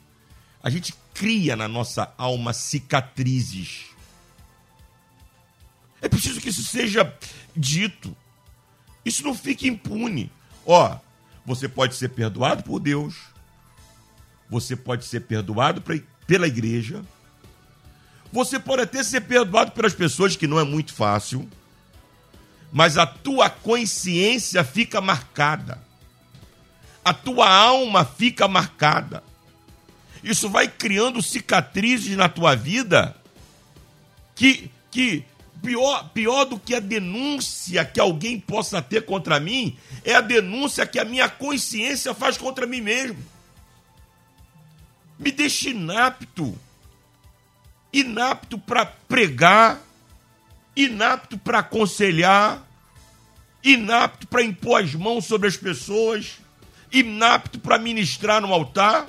[0.61, 3.85] a gente cria na nossa alma cicatrizes
[6.03, 7.11] é preciso que isso seja
[7.55, 8.15] dito.
[9.05, 10.29] Isso não fique impune.
[10.65, 10.97] Ó,
[11.45, 13.15] você pode ser perdoado por Deus,
[14.49, 15.81] você pode ser perdoado
[16.27, 17.03] pela igreja,
[18.31, 21.49] você pode até ser perdoado pelas pessoas, que não é muito fácil,
[22.71, 25.81] mas a tua consciência fica marcada.
[27.03, 29.23] a tua alma fica marcada.
[30.23, 33.15] Isso vai criando cicatrizes na tua vida
[34.35, 35.25] que, que
[35.63, 40.85] pior, pior do que a denúncia que alguém possa ter contra mim é a denúncia
[40.85, 43.17] que a minha consciência faz contra mim mesmo.
[45.17, 46.59] Me deixa inapto.
[47.93, 49.81] Inapto para pregar,
[50.75, 52.67] inapto para aconselhar,
[53.63, 56.39] inapto para impor as mãos sobre as pessoas,
[56.91, 59.07] inapto para ministrar no altar,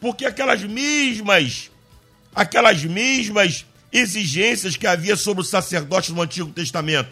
[0.00, 1.70] porque aquelas mesmas,
[2.34, 7.10] aquelas mesmas exigências que havia sobre o sacerdote no Antigo Testamento,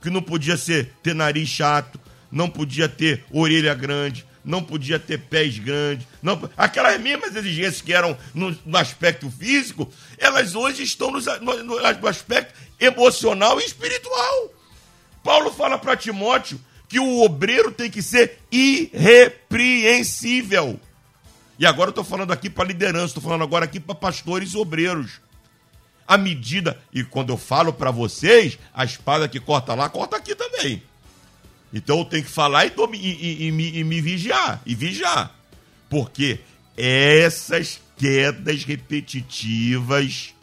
[0.00, 1.98] que não podia ser ter nariz chato,
[2.30, 7.92] não podia ter orelha grande, não podia ter pés grandes, não, aquelas mesmas exigências que
[7.92, 14.54] eram no, no aspecto físico, elas hoje estão no, no, no aspecto emocional e espiritual.
[15.22, 20.80] Paulo fala para Timóteo que o obreiro tem que ser irrepreensível.
[21.58, 24.56] E agora eu estou falando aqui para liderança, estou falando agora aqui para pastores e
[24.56, 25.20] obreiros.
[26.10, 30.34] A medida, e quando eu falo para vocês, a espada que corta lá, corta aqui
[30.34, 30.82] também.
[31.72, 35.32] Então eu tenho que falar e, e, e, e, me, vigiar, e vigiar.
[35.88, 36.40] Porque
[36.76, 40.34] essas quedas repetitivas,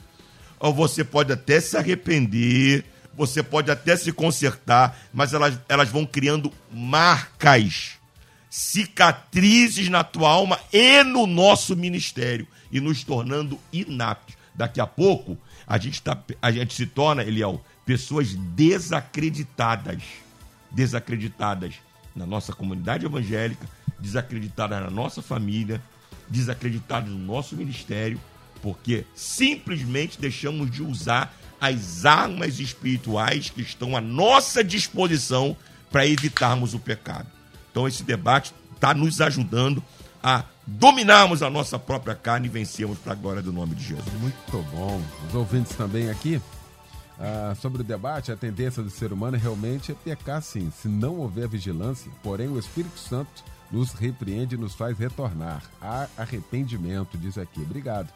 [0.57, 6.49] você pode até se arrepender, você pode até se consertar, mas elas, elas vão criando
[6.71, 7.97] marcas,
[8.49, 14.37] cicatrizes na tua alma e no nosso ministério, e nos tornando inaptos.
[14.57, 20.01] Daqui a pouco, a gente, tá, a gente se torna, Eliel, pessoas desacreditadas.
[20.71, 21.75] Desacreditadas
[22.15, 23.65] na nossa comunidade evangélica,
[23.99, 25.81] desacreditadas na nossa família,
[26.27, 28.19] desacreditadas no nosso ministério,
[28.61, 35.55] porque simplesmente deixamos de usar as armas espirituais que estão à nossa disposição
[35.91, 37.27] para evitarmos o pecado.
[37.71, 39.83] Então, esse debate está nos ajudando
[40.21, 44.13] a dominarmos a nossa própria carne e vencermos para a glória do nome de Jesus.
[44.19, 45.01] Muito bom.
[45.29, 46.41] Os ouvintes também aqui.
[47.19, 51.15] Ah, sobre o debate, a tendência do ser humano realmente é pecar sim, se não
[51.15, 55.63] houver vigilância, porém o Espírito Santo nos repreende e nos faz retornar.
[55.81, 57.61] Há arrependimento, diz aqui.
[57.61, 58.09] Obrigado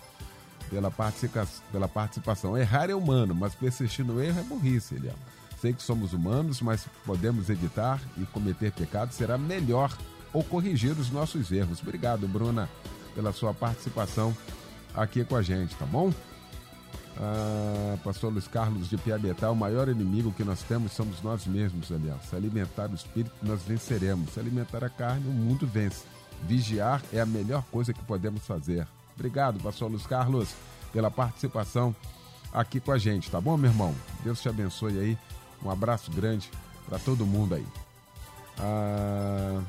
[0.69, 2.57] pela, participa pela participação.
[2.57, 5.15] Errar é humano, mas persistir no erro é burrice, Eliel.
[5.59, 9.11] Sei que somos humanos, mas podemos evitar e cometer pecado.
[9.13, 9.95] Será melhor
[10.33, 11.81] ou corrigir os nossos erros.
[11.81, 12.69] Obrigado, Bruna,
[13.13, 14.35] pela sua participação
[14.95, 16.13] aqui com a gente, tá bom?
[17.17, 21.91] Ah, pastor Luiz Carlos de Piabetá, o maior inimigo que nós temos somos nós mesmos,
[21.91, 22.23] aliás.
[22.29, 24.33] Se alimentar o espírito, nós venceremos.
[24.33, 26.03] Se alimentar a carne, o mundo vence.
[26.43, 28.87] Vigiar é a melhor coisa que podemos fazer.
[29.15, 30.55] Obrigado, pastor Luiz Carlos,
[30.91, 31.95] pela participação
[32.51, 33.95] aqui com a gente, tá bom, meu irmão?
[34.23, 35.17] Deus te abençoe aí.
[35.63, 36.49] Um abraço grande
[36.87, 37.65] para todo mundo aí.
[38.57, 39.61] Ah,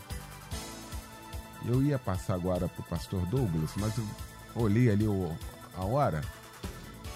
[1.67, 4.05] eu ia passar agora para o pastor Douglas, mas eu
[4.55, 5.37] olhei ali o,
[5.77, 6.21] a hora.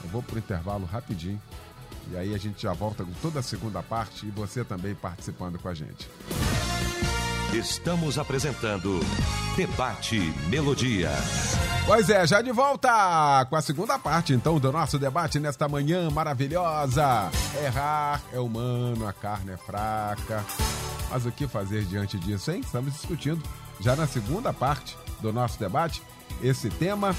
[0.03, 1.41] Eu vou para o intervalo rapidinho.
[2.11, 5.59] E aí a gente já volta com toda a segunda parte e você também participando
[5.59, 6.09] com a gente.
[7.53, 9.01] Estamos apresentando
[9.57, 11.11] Debate Melodia.
[11.87, 16.11] Pois é, já de volta com a segunda parte então do nosso debate nesta manhã
[16.11, 17.31] maravilhosa.
[17.65, 20.45] Errar é humano, a carne é fraca.
[21.11, 22.61] Mas o que fazer diante disso, hein?
[22.61, 23.43] Estamos discutindo
[23.81, 26.03] já na segunda parte do nosso debate
[26.43, 27.17] esse tema,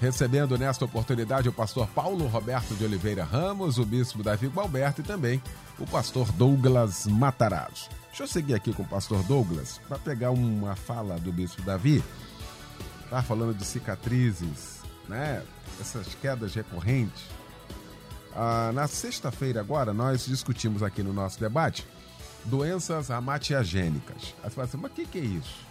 [0.00, 5.04] recebendo nesta oportunidade o pastor Paulo Roberto de Oliveira Ramos, o bispo Davi Gualberto e
[5.04, 5.40] também
[5.78, 7.88] o pastor Douglas Matarazzo.
[8.08, 12.02] Deixa eu seguir aqui com o pastor Douglas para pegar uma fala do bispo Davi.
[13.08, 15.42] Tá falando de cicatrizes, né?
[15.80, 17.22] Essas quedas recorrentes.
[18.34, 21.86] Ah, na sexta-feira agora nós discutimos aqui no nosso debate
[22.44, 24.34] doenças amatiagênicas.
[24.42, 25.67] Aí você fala assim, mas o que, que é isso?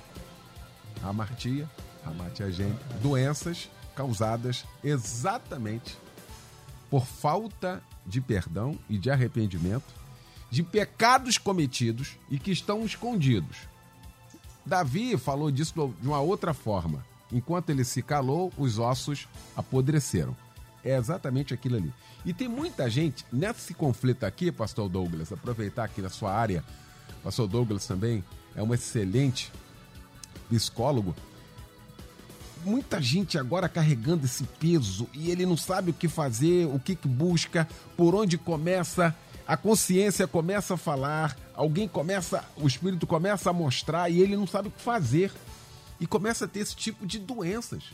[1.04, 1.70] Amartia,
[2.06, 5.98] amatiagênica, doenças causadas exatamente
[6.90, 9.98] por falta de perdão e de arrependimento
[10.50, 13.58] de pecados cometidos e que estão escondidos.
[14.66, 17.06] Davi falou disso de uma outra forma.
[17.32, 20.36] Enquanto ele se calou, os ossos apodreceram.
[20.84, 21.94] É exatamente aquilo ali.
[22.26, 26.64] E tem muita gente nesse conflito aqui, Pastor Douglas, aproveitar aqui na sua área.
[27.24, 28.24] Pastor Douglas também
[28.56, 29.52] é um excelente
[30.50, 31.16] psicólogo.
[32.66, 36.96] Muita gente agora carregando esse peso e ele não sabe o que fazer, o que,
[36.96, 39.16] que busca, por onde começa
[39.48, 44.46] a consciência começa a falar, alguém começa, o espírito começa a mostrar e ele não
[44.46, 45.32] sabe o que fazer.
[46.00, 47.86] E começa a ter esse tipo de doenças.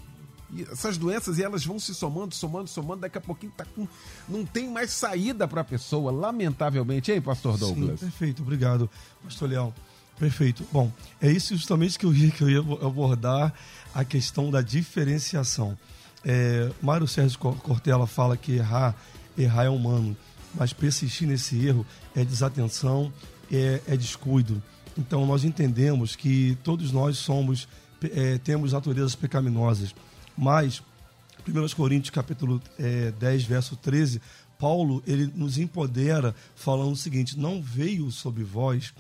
[0.51, 3.87] E essas doenças e elas vão se somando, somando, somando, daqui a pouquinho tá com
[4.27, 7.99] não tem mais saída para a pessoa, lamentavelmente, hein, pastor Douglas?
[7.99, 8.89] Sim, perfeito, obrigado,
[9.23, 9.73] pastor Leão.
[10.17, 10.65] Perfeito.
[10.71, 13.53] Bom, é isso justamente que eu ia, que eu ia abordar
[13.93, 15.77] a questão da diferenciação.
[16.23, 18.95] É, Mário Sérgio Cortella fala que errar,
[19.37, 20.15] errar é humano,
[20.53, 23.11] mas persistir nesse erro é desatenção,
[23.51, 24.61] é, é descuido.
[24.97, 27.67] Então nós entendemos que todos nós somos,
[28.01, 29.93] é, temos naturezas pecaminosas,
[30.37, 30.81] mas
[31.47, 34.21] 1 Coríntios capítulo é, 10, verso 13,
[34.57, 38.93] Paulo ele nos empodera falando o seguinte: não veio sobre vós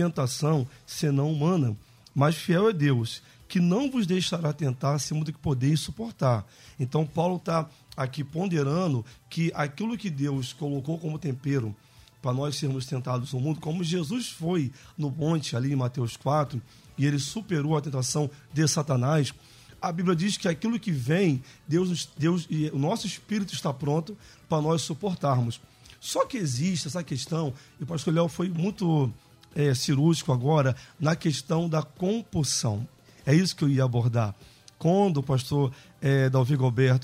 [0.00, 1.76] tentação senão humana,
[2.14, 6.46] mas fiel é Deus, que não vos deixará tentar acima do que podeis suportar.
[6.78, 11.74] Então, Paulo está aqui ponderando que aquilo que Deus colocou como tempero
[12.22, 16.60] para nós sermos tentados no mundo, como Jesus foi no monte ali em Mateus 4,
[16.96, 19.32] e ele superou a tentação de Satanás,
[19.80, 24.16] a Bíblia diz que aquilo que vem, Deus, Deus e o nosso espírito está pronto
[24.48, 25.60] para nós suportarmos.
[25.98, 29.12] Só que existe essa questão, e o pastor Léo foi muito
[29.54, 32.86] é, cirúrgico agora, na questão da compulsão.
[33.24, 34.34] É isso que eu ia abordar.
[34.78, 36.56] Quando o pastor é, Dalvi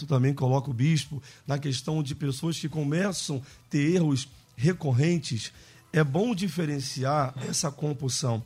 [0.09, 5.53] também coloca o bispo na questão de pessoas que começam a ter erros recorrentes,
[5.93, 8.43] é bom diferenciar essa compulsão.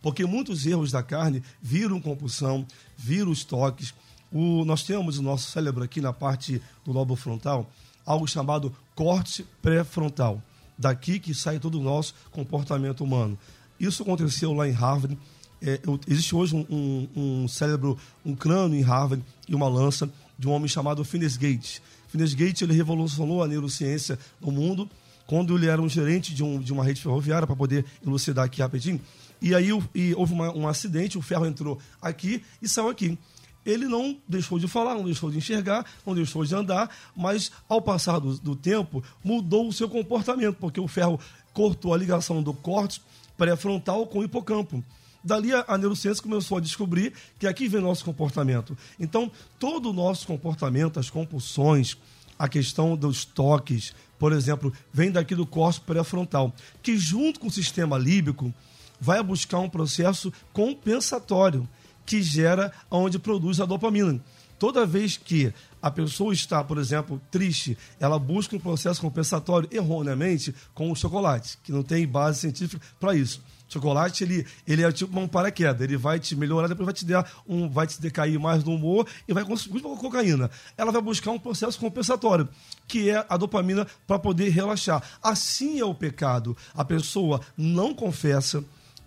[0.00, 3.92] Porque muitos erros da carne viram compulsão, viram os toques.
[4.32, 7.70] O, nós temos o nosso cérebro aqui na parte do lobo frontal,
[8.04, 10.42] algo chamado corte pré-frontal.
[10.78, 13.38] Daqui que sai todo o nosso comportamento humano.
[13.78, 15.18] Isso aconteceu lá em Harvard.
[15.62, 17.08] É, existe hoje um, um,
[17.42, 21.80] um, cérebro, um crânio em Harvard e uma lança de um homem chamado Phineas Gates.
[22.08, 24.88] Phineas Gates ele revolucionou a neurociência no mundo
[25.26, 28.62] quando ele era um gerente de, um, de uma rede ferroviária, para poder elucidar aqui
[28.62, 29.00] rapidinho.
[29.42, 33.18] E aí e houve uma, um acidente, o ferro entrou aqui e saiu aqui
[33.66, 37.82] ele não deixou de falar, não deixou de enxergar, não deixou de andar, mas ao
[37.82, 41.20] passar do, do tempo mudou o seu comportamento, porque o ferro
[41.52, 43.00] cortou a ligação do córtex
[43.36, 44.82] pré-frontal com o hipocampo.
[45.22, 48.78] Dali a, neurociência começou a descobrir que aqui vem nosso comportamento.
[48.98, 51.96] Então, todo o nosso comportamento, as compulsões,
[52.38, 57.50] a questão dos toques, por exemplo, vem daqui do córtex pré-frontal, que junto com o
[57.50, 58.54] sistema líbico
[59.00, 61.68] vai buscar um processo compensatório
[62.06, 64.20] que gera onde produz a dopamina.
[64.58, 70.54] Toda vez que a pessoa está, por exemplo, triste, ela busca um processo compensatório erroneamente
[70.72, 73.42] com o chocolate, que não tem base científica para isso.
[73.68, 77.30] Chocolate, ele, ele é tipo um paraquedas, ele vai te melhorar, depois vai te dar
[77.46, 80.48] um, vai te decair mais no humor e vai conseguir com a cocaína.
[80.76, 82.48] Ela vai buscar um processo compensatório,
[82.86, 85.02] que é a dopamina para poder relaxar.
[85.20, 86.56] Assim é o pecado.
[86.74, 88.62] A pessoa não confessa,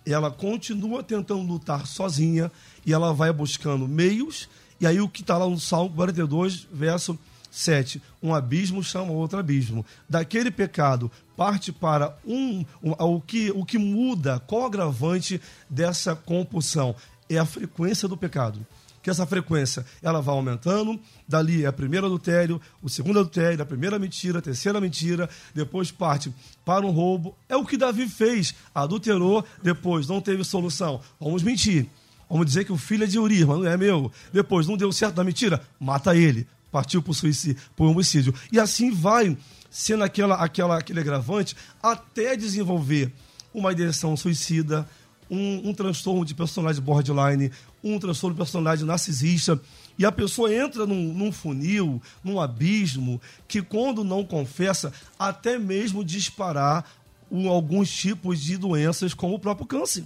[0.05, 2.51] ela continua tentando lutar sozinha
[2.85, 4.49] e ela vai buscando meios.
[4.79, 7.17] E aí o que está lá no Salmo 42, verso
[7.51, 8.01] 7.
[8.21, 9.85] Um abismo chama outro abismo.
[10.07, 16.15] Daquele pecado parte para um, um, o, que, o que muda, qual o agravante dessa
[16.15, 16.95] compulsão?
[17.29, 18.65] É a frequência do pecado
[19.01, 20.99] que essa frequência ela vai aumentando.
[21.27, 25.91] Dali é a primeira adultério, o segundo adultério, a primeira mentira, a terceira mentira, depois
[25.91, 26.33] parte
[26.65, 27.35] para um roubo.
[27.47, 31.01] É o que Davi fez, adulterou, depois não teve solução.
[31.19, 31.87] Vamos mentir.
[32.29, 34.11] Vamos dizer que o filho é de Uri, mas não é meu.
[34.31, 36.47] Depois não deu certo da mentira, mata ele.
[36.71, 38.33] Partiu por suicídio, por homicídio.
[38.51, 39.35] E assim vai
[39.71, 43.11] sendo aquela, aquela, aquele agravante até desenvolver
[43.51, 44.87] uma ideação suicida,
[45.29, 47.51] um, um transtorno de personalidade borderline,
[47.83, 49.59] um transtorno de personalidade narcisista.
[49.97, 56.03] E a pessoa entra num, num, funil, num abismo, que quando não confessa, até mesmo
[56.03, 56.89] disparar
[57.31, 60.05] um, alguns tipos de doenças, como o próprio câncer.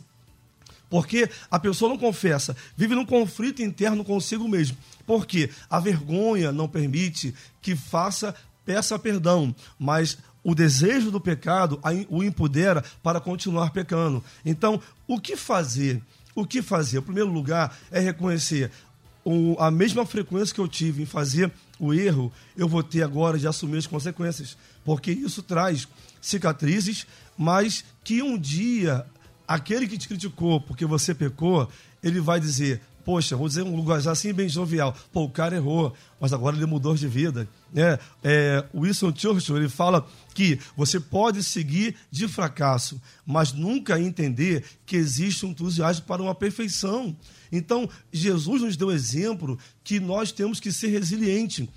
[0.89, 4.77] Porque a pessoa não confessa, vive num conflito interno consigo mesmo.
[5.05, 12.23] Porque a vergonha não permite que faça, peça perdão, mas o desejo do pecado o
[12.23, 14.23] empodera para continuar pecando.
[14.45, 16.01] Então, o que fazer?
[16.35, 16.99] O que fazer?
[16.99, 18.71] Em primeiro lugar, é reconhecer
[19.23, 23.37] o, a mesma frequência que eu tive em fazer o erro, eu vou ter agora
[23.37, 24.57] de assumir as consequências.
[24.83, 25.87] Porque isso traz
[26.21, 29.05] cicatrizes, mas que um dia
[29.47, 31.69] aquele que te criticou porque você pecou,
[32.01, 34.95] ele vai dizer: Poxa, vou dizer um lugar assim bem jovial.
[35.11, 37.47] Pô, o cara errou, mas agora ele mudou de vida.
[37.75, 43.99] É, é, o Winston Churchill ele fala que você pode seguir de fracasso, mas nunca
[43.99, 47.15] entender que existe um entusiasmo para uma perfeição.
[47.51, 51.67] Então, Jesus nos deu exemplo que nós temos que ser resilientes.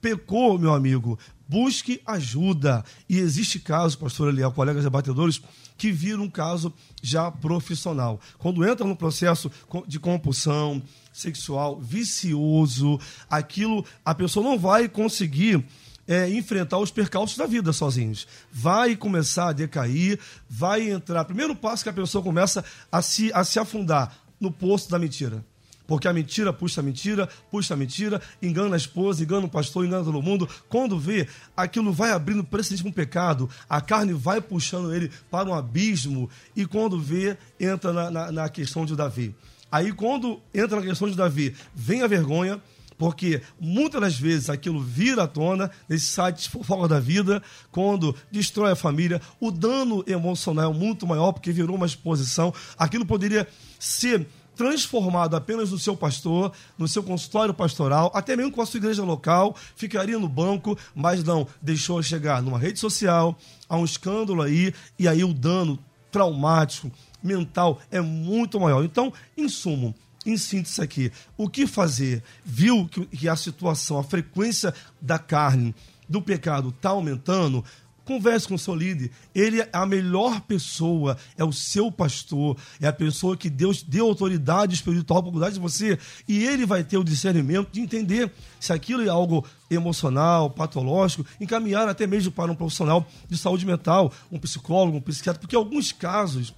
[0.00, 1.18] Pecou, meu amigo,
[1.48, 2.84] busque ajuda.
[3.08, 5.40] E existe casos, pastor Eliel, colegas debatedores,
[5.76, 6.72] que viram um caso
[7.02, 8.20] já profissional.
[8.38, 9.50] Quando entra no processo
[9.86, 15.64] de compulsão sexual vicioso, aquilo a pessoa não vai conseguir
[16.06, 18.26] é, enfrentar os percalços da vida sozinhos.
[18.52, 20.18] Vai começar a decair,
[20.48, 21.24] vai entrar.
[21.24, 25.44] Primeiro passo que a pessoa começa a se, a se afundar no poço da mentira.
[25.86, 29.84] Porque a mentira puxa a mentira, puxa a mentira, engana a esposa, engana o pastor,
[29.84, 30.48] engana todo mundo.
[30.68, 35.48] Quando vê, aquilo vai abrindo precedente para um pecado, a carne vai puxando ele para
[35.48, 39.34] um abismo, e quando vê, entra na, na, na questão de Davi.
[39.70, 42.60] Aí, quando entra na questão de Davi, vem a vergonha,
[42.98, 48.72] porque muitas das vezes aquilo vira à tona nesse site fofoca da vida, quando destrói
[48.72, 52.52] a família, o dano emocional é muito maior porque virou uma exposição.
[52.78, 53.46] Aquilo poderia
[53.78, 54.26] ser
[54.56, 59.04] transformado apenas no seu pastor, no seu consultório pastoral, até mesmo com a sua igreja
[59.04, 63.36] local, ficaria no banco, mas não, deixou chegar numa rede social,
[63.68, 65.78] a um escândalo aí, e aí o dano
[66.10, 66.90] traumático,
[67.22, 68.84] mental é muito maior.
[68.84, 69.94] Então, em sumo,
[70.24, 72.22] em síntese aqui, o que fazer?
[72.44, 75.74] Viu que, a situação, a frequência da carne,
[76.08, 77.64] do pecado está aumentando?
[78.06, 79.10] Converse com o seu líder.
[79.34, 84.06] Ele é a melhor pessoa, é o seu pastor, é a pessoa que Deus deu
[84.06, 85.98] autoridade espiritual para cuidar de você.
[86.28, 91.88] E ele vai ter o discernimento de entender se aquilo é algo emocional, patológico, encaminhar
[91.88, 96.54] até mesmo para um profissional de saúde mental, um psicólogo, um psiquiatra, porque alguns casos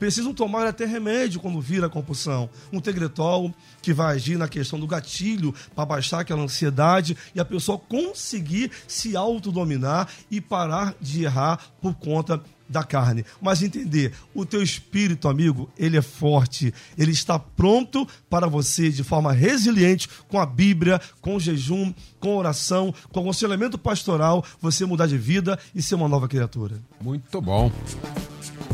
[0.00, 2.48] precisam tomar até remédio quando vira a compulsão.
[2.72, 7.44] Um tegretol, que vai agir na questão do gatilho para baixar aquela ansiedade e a
[7.44, 13.24] pessoa conseguir se autodominar e parar de errar por conta da carne.
[13.42, 19.02] Mas entender, o teu espírito, amigo, ele é forte, ele está pronto para você de
[19.02, 25.18] forma resiliente, com a Bíblia, com jejum, com oração, com aconselhamento pastoral, você mudar de
[25.18, 26.76] vida e ser uma nova criatura.
[27.02, 27.72] Muito bom.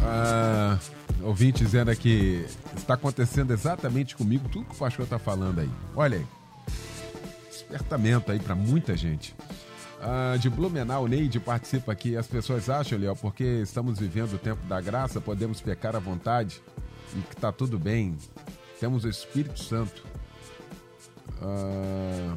[0.02, 0.78] Ah,
[1.26, 2.46] ouvinte dizendo aqui,
[2.76, 5.70] está acontecendo exatamente comigo tudo que o pastor está falando aí.
[5.94, 6.26] Olha aí,
[7.50, 9.34] despertamento aí para muita gente.
[10.00, 12.16] Ah, de Blumenau, Neide participa aqui.
[12.16, 16.62] As pessoas acham, Léo, porque estamos vivendo o tempo da graça, podemos pecar à vontade
[17.16, 18.16] e que está tudo bem.
[18.78, 20.04] Temos o Espírito Santo.
[21.42, 22.36] Ah,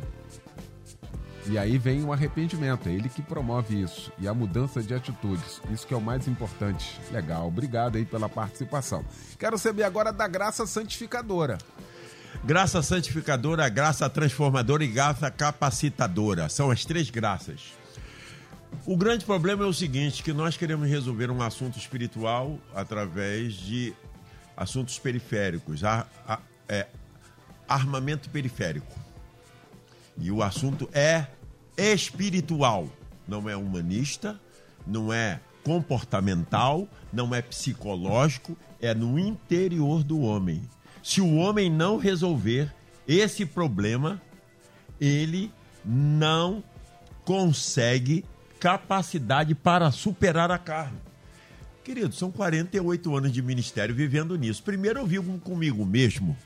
[1.50, 4.12] e aí vem o arrependimento, é ele que promove isso.
[4.20, 5.60] E a mudança de atitudes.
[5.72, 7.02] Isso que é o mais importante.
[7.12, 9.04] Legal, obrigado aí pela participação.
[9.40, 11.58] Quero saber agora da graça santificadora.
[12.44, 16.50] Graça santificadora, graça transformadora e graça capacitadora.
[16.50, 17.74] São as três graças.
[18.86, 23.92] O grande problema é o seguinte, que nós queremos resolver um assunto espiritual através de
[24.56, 26.06] assuntos periféricos, a,
[26.68, 26.86] é,
[27.68, 28.96] armamento periférico.
[30.16, 31.26] E o assunto é
[31.80, 32.88] espiritual,
[33.28, 34.40] não é humanista,
[34.86, 40.62] não é comportamental, não é psicológico, é no interior do homem.
[41.04, 42.74] Se o homem não resolver
[43.08, 44.22] esse problema,
[45.00, 45.52] ele
[45.84, 46.64] não
[47.24, 48.26] consegue
[48.60, 50.98] capacidade para superar a carne.
[51.84, 54.62] Querido, são 48 anos de ministério vivendo nisso.
[54.62, 56.38] Primeiro eu vivo comigo mesmo.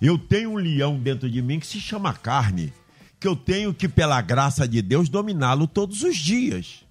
[0.00, 2.72] Eu tenho um leão dentro de mim que se chama carne
[3.20, 6.84] que eu tenho que, pela graça de Deus, dominá-lo todos os dias.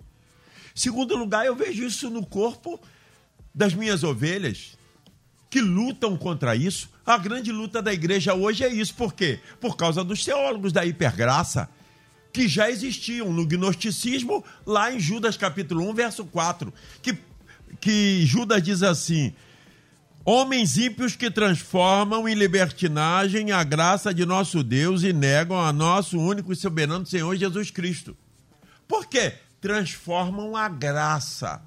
[0.75, 2.79] Segundo lugar, eu vejo isso no corpo
[3.53, 4.77] das minhas ovelhas,
[5.49, 6.89] que lutam contra isso.
[7.05, 8.93] A grande luta da igreja hoje é isso.
[8.93, 9.39] Por quê?
[9.59, 11.69] Por causa dos teólogos da hipergraça,
[12.31, 16.71] que já existiam no gnosticismo, lá em Judas capítulo 1, verso 4,
[17.01, 17.17] que,
[17.79, 19.33] que Judas diz assim:
[20.29, 26.19] Homens ímpios que transformam em libertinagem a graça de nosso Deus e negam a nosso
[26.19, 28.13] único e soberano Senhor Jesus Cristo.
[28.85, 29.35] Por quê?
[29.61, 31.61] Transformam a graça.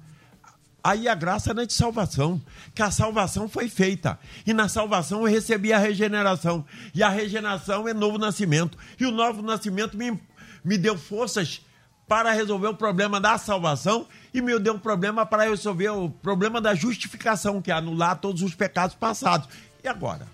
[0.83, 2.39] Aí a graça não é de salvação,
[2.75, 4.19] que a salvação foi feita.
[4.45, 6.63] E na salvação eu recebi a regeneração.
[6.93, 8.77] E a regeneração é novo nascimento.
[8.99, 10.21] E o novo nascimento me,
[10.63, 11.65] me deu forças
[12.07, 16.61] para resolver o problema da salvação e me deu um problema para resolver o problema
[16.61, 19.49] da justificação, que é anular todos os pecados passados.
[19.83, 20.27] E agora?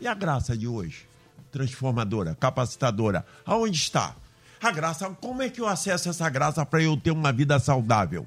[0.00, 1.06] E a graça de hoje?
[1.50, 4.14] Transformadora, capacitadora, aonde está?
[4.60, 8.26] A graça, como é que eu acesso essa graça para eu ter uma vida saudável?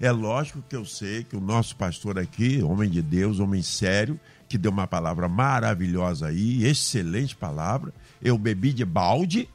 [0.00, 4.18] É lógico que eu sei que o nosso pastor aqui, homem de Deus, homem sério,
[4.48, 7.92] que deu uma palavra maravilhosa aí, excelente palavra.
[8.20, 9.48] Eu bebi de balde,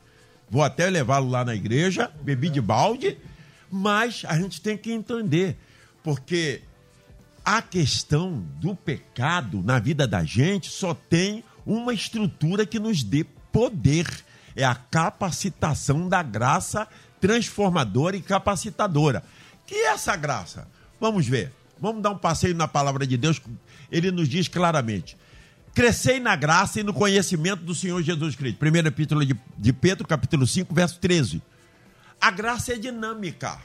[0.49, 3.17] vou até levá-lo lá na igreja, bebi de balde,
[3.69, 5.57] mas a gente tem que entender,
[6.03, 6.61] porque
[7.43, 13.25] a questão do pecado na vida da gente só tem uma estrutura que nos dê
[13.51, 14.07] poder.
[14.55, 16.87] É a capacitação da graça
[17.21, 19.23] transformadora e capacitadora.
[19.65, 20.67] Que é essa graça?
[20.99, 21.53] Vamos ver.
[21.79, 23.41] Vamos dar um passeio na palavra de Deus.
[23.91, 25.15] Ele nos diz claramente:
[25.73, 28.57] Crescei na graça e no conhecimento do Senhor Jesus Cristo.
[28.57, 31.41] Primeira epístola de, de Pedro, capítulo 5, verso 13.
[32.19, 33.59] A graça é dinâmica.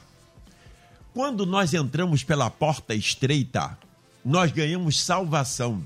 [1.13, 3.77] Quando nós entramos pela porta estreita,
[4.23, 5.85] nós ganhamos salvação.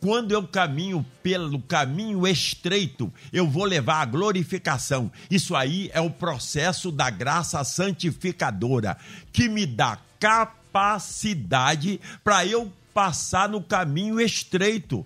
[0.00, 5.10] Quando eu caminho pelo caminho estreito, eu vou levar a glorificação.
[5.30, 8.96] Isso aí é o processo da graça santificadora,
[9.32, 15.04] que me dá capacidade para eu passar no caminho estreito.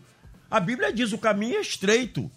[0.50, 2.30] A Bíblia diz: o caminho é estreito.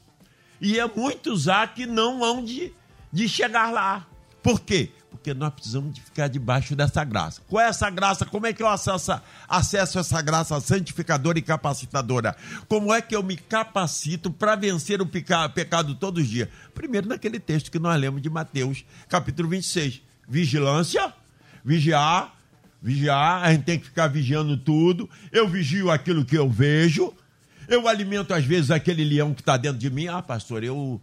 [0.61, 2.71] E é muitos há que não vão de,
[3.11, 4.07] de chegar lá.
[4.43, 4.91] Por quê?
[5.09, 7.41] Porque nós precisamos de ficar debaixo dessa graça.
[7.47, 8.25] Qual é essa graça?
[8.25, 12.35] Como é que eu acesso, acesso essa graça santificadora e capacitadora?
[12.67, 16.49] Como é que eu me capacito para vencer o pecado todos os dias?
[16.73, 20.01] Primeiro, naquele texto que nós lemos de Mateus, capítulo 26.
[20.27, 21.13] Vigilância,
[21.63, 22.33] vigiar,
[22.81, 25.09] vigiar, a gente tem que ficar vigiando tudo.
[25.31, 27.13] Eu vigio aquilo que eu vejo.
[27.67, 30.07] Eu alimento, às vezes, aquele leão que está dentro de mim.
[30.07, 30.99] Ah, pastor, eu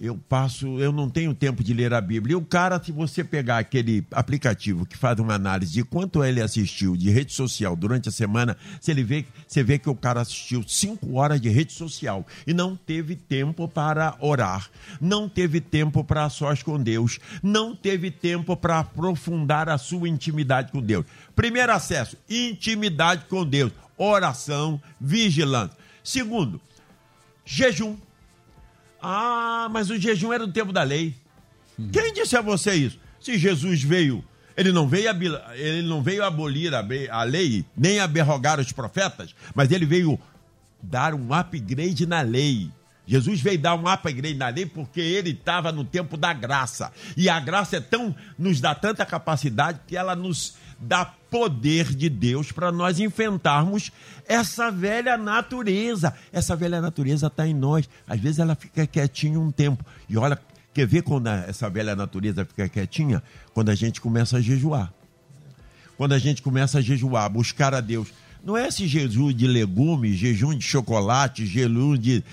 [0.00, 2.32] eu passo, eu não tenho tempo de ler a Bíblia.
[2.32, 6.40] E o cara, se você pegar aquele aplicativo que faz uma análise de quanto ele
[6.40, 10.22] assistiu de rede social durante a semana, você, ele vê, você vê que o cara
[10.22, 16.02] assistiu cinco horas de rede social e não teve tempo para orar, não teve tempo
[16.02, 21.04] para sós com Deus, não teve tempo para aprofundar a sua intimidade com Deus.
[21.36, 25.76] Primeiro acesso, intimidade com Deus, oração, vigilância.
[26.02, 26.58] Segundo,
[27.44, 27.96] jejum
[29.02, 31.14] ah, mas o jejum era do tempo da lei.
[31.78, 31.88] Hum.
[31.92, 32.98] Quem disse a você isso?
[33.20, 34.24] Se Jesus veio,
[34.56, 35.08] ele não veio,
[35.54, 40.18] ele não veio abolir a, lei, nem aberrogar os profetas, mas ele veio
[40.82, 42.70] dar um upgrade na lei.
[43.06, 46.92] Jesus veio dar um upgrade na lei porque ele estava no tempo da graça.
[47.16, 52.08] E a graça é tão, nos dá tanta capacidade que ela nos dá poder de
[52.08, 53.92] Deus para nós enfrentarmos
[54.26, 56.14] essa velha natureza.
[56.32, 57.88] Essa velha natureza está em nós.
[58.08, 59.84] Às vezes ela fica quietinha um tempo.
[60.08, 60.40] E olha,
[60.72, 63.22] quer ver quando essa velha natureza fica quietinha?
[63.52, 64.92] Quando a gente começa a jejuar.
[65.96, 68.08] Quando a gente começa a jejuar, buscar a Deus.
[68.42, 72.24] Não é esse jejum de legumes, jejum de chocolate, jejum de,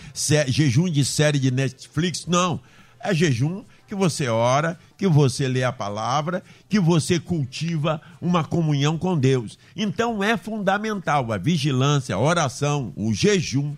[0.48, 2.26] jejum de série de Netflix.
[2.26, 2.62] Não.
[3.00, 8.98] É jejum que você ora, que você lê a palavra, que você cultiva uma comunhão
[8.98, 9.58] com Deus.
[9.76, 13.76] Então é fundamental a vigilância, a oração, o jejum,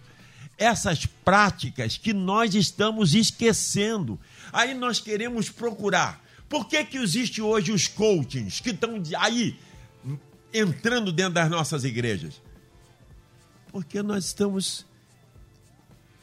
[0.58, 4.20] essas práticas que nós estamos esquecendo.
[4.52, 6.22] Aí nós queremos procurar.
[6.50, 9.58] Por que, que existe hoje os coachings que estão aí
[10.52, 12.42] entrando dentro das nossas igrejas?
[13.72, 14.86] Porque nós estamos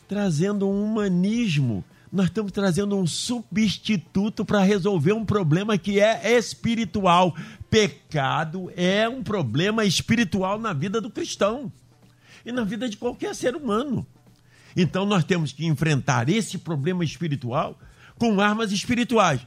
[0.08, 7.36] trazendo um humanismo nós estamos trazendo um substituto para resolver um problema que é espiritual.
[7.68, 11.70] Pecado é um problema espiritual na vida do cristão
[12.44, 14.06] e na vida de qualquer ser humano.
[14.76, 17.78] Então nós temos que enfrentar esse problema espiritual
[18.18, 19.40] com armas espirituais.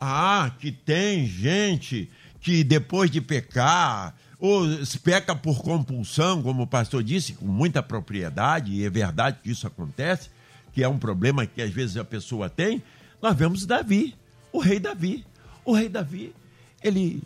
[0.00, 2.10] Ah, que tem gente
[2.40, 4.66] que depois de pecar, ou
[5.02, 9.66] peca por compulsão, como o pastor disse, com muita propriedade, e é verdade que isso
[9.66, 10.28] acontece,
[10.74, 12.82] que é um problema que às vezes a pessoa tem,
[13.22, 14.14] nós vemos Davi,
[14.52, 15.24] o rei Davi.
[15.64, 16.34] O rei Davi,
[16.82, 17.22] ele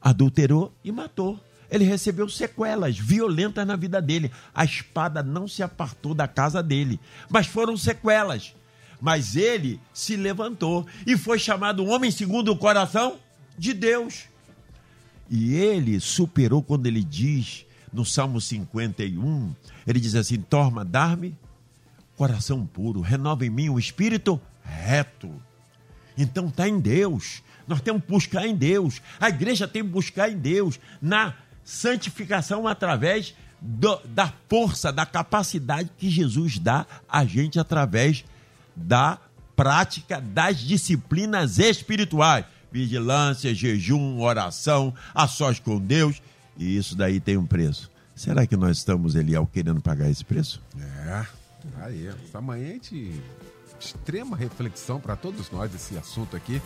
[0.00, 1.38] adulterou e matou.
[1.70, 4.32] Ele recebeu sequelas violentas na vida dele.
[4.52, 8.56] A espada não se apartou da casa dele, mas foram sequelas.
[9.00, 13.18] Mas ele se levantou e foi chamado homem segundo o coração
[13.56, 14.24] de Deus.
[15.30, 19.54] E ele superou quando ele diz no Salmo 51,
[19.86, 21.36] ele diz assim: Torma, dar-me
[22.20, 25.32] coração puro, renova em mim o espírito reto.
[26.18, 27.42] Então está em Deus.
[27.66, 29.00] Nós temos que buscar em Deus.
[29.18, 31.32] A igreja tem que buscar em Deus na
[31.64, 38.22] santificação através do, da força, da capacidade que Jesus dá a gente através
[38.76, 39.18] da
[39.56, 42.44] prática das disciplinas espirituais.
[42.70, 46.20] Vigilância, jejum, oração, a sós com Deus.
[46.54, 47.90] E isso daí tem um preço.
[48.14, 50.60] Será que nós estamos, Eliel, querendo pagar esse preço?
[50.78, 51.39] É.
[51.78, 53.22] Aí, essa manhã a gente
[53.78, 56.60] extrema reflexão para todos nós esse assunto aqui.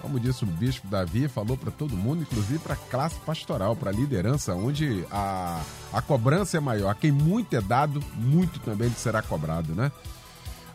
[0.00, 3.90] Como disse o bispo Davi, falou para todo mundo, inclusive para a classe pastoral, para
[3.90, 6.94] a liderança, onde a, a cobrança é maior.
[6.94, 9.90] Quem muito é dado, muito também será cobrado, né?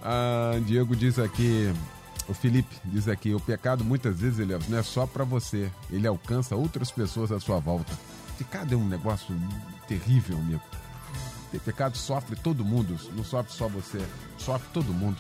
[0.01, 1.73] Ah, Diego diz aqui,
[2.27, 6.07] o Felipe diz aqui, o pecado muitas vezes ele não é só para você, ele
[6.07, 7.93] alcança outras pessoas à sua volta.
[8.37, 9.35] Pecado é um negócio
[9.87, 10.61] terrível, amigo.
[11.59, 14.01] Pecado sofre todo mundo, não sofre só você,
[14.37, 15.17] sofre todo mundo.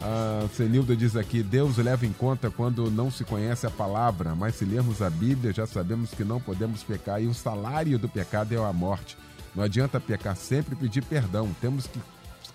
[0.00, 4.56] A Senilda diz aqui: Deus leva em conta quando não se conhece a palavra, mas
[4.56, 8.52] se lermos a Bíblia já sabemos que não podemos pecar e o salário do pecado
[8.52, 9.16] é a morte.
[9.54, 12.00] Não adianta pecar sempre e pedir perdão, temos que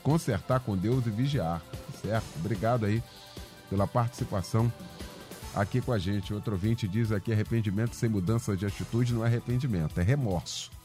[0.04, 1.62] consertar com Deus e vigiar.
[2.02, 2.26] Certo?
[2.38, 3.02] Obrigado aí
[3.70, 4.72] pela participação
[5.56, 6.34] aqui com a gente.
[6.34, 10.77] Outro ouvinte diz aqui: arrependimento sem mudança de atitude não é arrependimento, é remorso.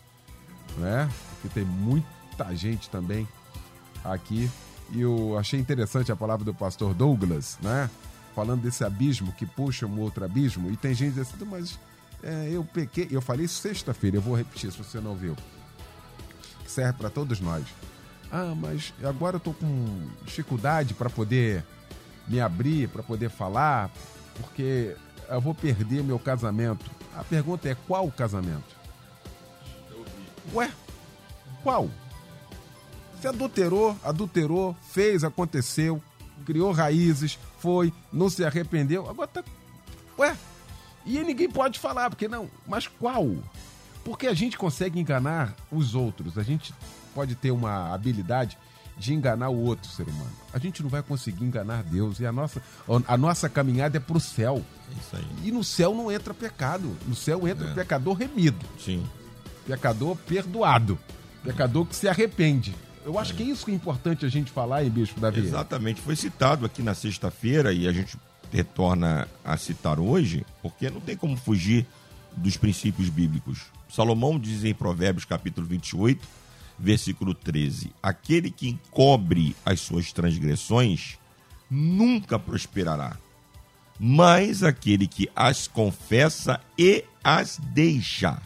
[0.78, 1.08] Né?
[1.30, 3.28] Porque tem muita gente também
[4.04, 4.50] aqui.
[4.90, 7.88] E eu achei interessante a palavra do pastor Douglas, né?
[8.34, 10.70] Falando desse abismo que puxa um outro abismo.
[10.70, 11.78] E tem gente dizendo, mas
[12.22, 13.08] é, eu pequei.
[13.10, 15.36] Eu falei sexta-feira, eu vou repetir se você não viu.
[16.64, 17.64] Que serve para todos nós.
[18.30, 21.64] Ah, mas agora eu tô com dificuldade para poder
[22.26, 23.90] me abrir, para poder falar,
[24.40, 24.96] porque
[25.28, 26.90] eu vou perder meu casamento.
[27.16, 28.82] A pergunta é qual casamento?
[30.55, 30.70] Ué,
[31.62, 31.88] qual?
[33.20, 36.03] Você adulterou, adulterou, fez, aconteceu,
[36.45, 39.45] criou raízes, foi, não se arrependeu, agora tá.
[40.18, 40.36] Ué,
[41.07, 43.28] e ninguém pode falar, porque não, mas qual?
[44.05, 46.74] Porque a gente consegue enganar os outros, a gente
[47.14, 48.59] pode ter uma habilidade
[48.97, 50.30] de enganar o outro ser humano.
[50.53, 52.20] A gente não vai conseguir enganar Deus.
[52.20, 52.62] E a nossa,
[53.09, 54.62] a nossa caminhada é para o céu.
[55.01, 55.26] Isso aí.
[55.45, 56.95] E no céu não entra pecado.
[57.07, 57.72] No céu entra É.
[57.72, 58.64] o pecador remido.
[58.78, 59.03] Sim.
[59.66, 60.98] Pecador perdoado.
[61.42, 62.74] Pecador que se arrepende.
[63.04, 65.40] Eu acho que é isso que é importante a gente falar, hein, Bispo Davi?
[65.40, 68.16] Exatamente, foi citado aqui na sexta-feira e a gente
[68.52, 71.86] retorna a citar hoje, porque não tem como fugir
[72.36, 73.62] dos princípios bíblicos.
[73.88, 76.26] Salomão diz em Provérbios capítulo 28,
[76.78, 81.18] versículo 13: Aquele que encobre as suas transgressões
[81.68, 83.16] nunca prosperará,
[83.98, 88.40] mas aquele que as confessa e as deixa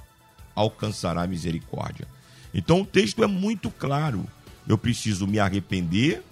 [0.57, 2.09] alcançará misericórdia.
[2.53, 4.27] Então o texto é muito claro.
[4.67, 6.23] Eu preciso me arrepender,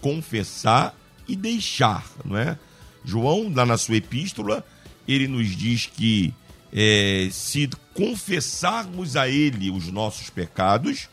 [0.00, 0.94] confessar
[1.28, 2.58] e deixar, não é?
[3.04, 4.66] João, lá na sua epístola,
[5.06, 6.34] ele nos diz que
[6.72, 11.08] é, se confessarmos a ele os nossos pecados,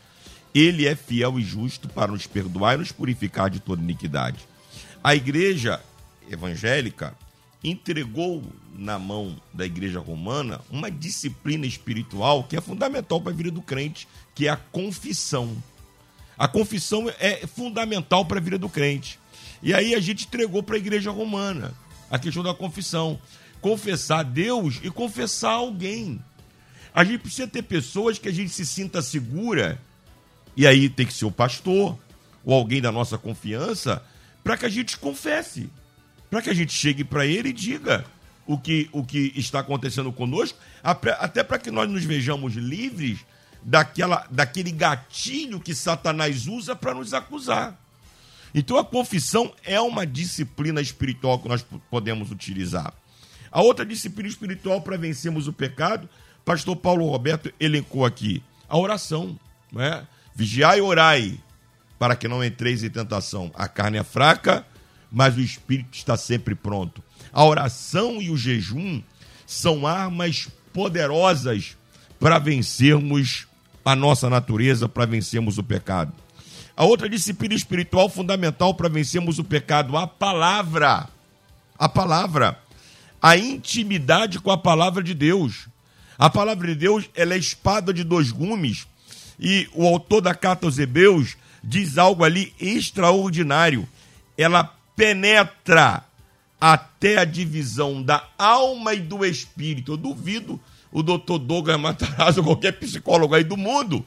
[0.54, 4.38] ele é fiel e justo para nos perdoar e nos purificar de toda iniquidade.
[5.02, 5.80] A igreja
[6.30, 7.14] evangélica
[7.62, 8.42] entregou
[8.74, 13.62] na mão da igreja romana uma disciplina espiritual que é fundamental para a vida do
[13.62, 15.56] crente, que é a confissão.
[16.38, 19.18] A confissão é fundamental para a vida do crente.
[19.60, 21.74] E aí a gente entregou para a igreja romana
[22.08, 23.18] a questão da confissão.
[23.60, 26.22] Confessar Deus e confessar alguém.
[26.94, 29.80] A gente precisa ter pessoas que a gente se sinta segura,
[30.56, 31.98] e aí tem que ser o pastor
[32.44, 34.02] ou alguém da nossa confiança,
[34.42, 35.68] para que a gente confesse.
[36.30, 38.04] Para que a gente chegue para ele e diga
[38.46, 43.18] o que, o que está acontecendo conosco, até para que nós nos vejamos livres
[43.62, 47.78] daquela, daquele gatilho que Satanás usa para nos acusar.
[48.54, 52.92] Então a confissão é uma disciplina espiritual que nós podemos utilizar.
[53.50, 56.08] A outra disciplina espiritual para vencermos o pecado,
[56.44, 59.38] pastor Paulo Roberto elencou aqui, a oração.
[59.70, 60.06] Não é?
[60.34, 61.40] Vigiai e orai,
[61.98, 63.50] para que não entreis em tentação.
[63.54, 64.66] A carne é fraca,
[65.10, 67.02] mas o espírito está sempre pronto.
[67.32, 69.02] A oração e o jejum
[69.46, 71.76] são armas poderosas
[72.20, 73.46] para vencermos
[73.84, 76.12] a nossa natureza, para vencermos o pecado.
[76.76, 81.08] A outra disciplina espiritual fundamental para vencermos o pecado, a palavra.
[81.78, 82.58] A palavra.
[83.20, 85.68] A intimidade com a palavra de Deus.
[86.18, 88.86] A palavra de Deus ela é espada de dois gumes.
[89.40, 93.88] E o autor da carta aos Hebreus diz algo ali extraordinário.
[94.36, 96.02] Ela penetra
[96.60, 99.92] até a divisão da alma e do espírito.
[99.92, 104.04] Eu duvido o doutor Douglas Matarazzo, qualquer psicólogo aí do mundo,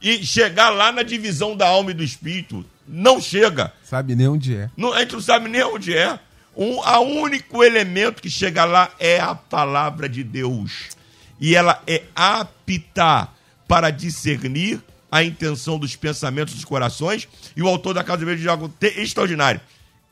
[0.00, 2.66] e chegar lá na divisão da alma e do espírito.
[2.88, 3.72] Não chega.
[3.84, 4.68] Sabe nem onde é.
[4.76, 6.18] Não, a gente não sabe nem onde é.
[6.56, 10.88] Um, a único elemento que chega lá é a palavra de Deus.
[11.40, 13.28] E ela é apta
[13.68, 17.28] para discernir a intenção dos pensamentos dos corações.
[17.56, 19.60] E o autor da Casa Verde diz algo extraordinário.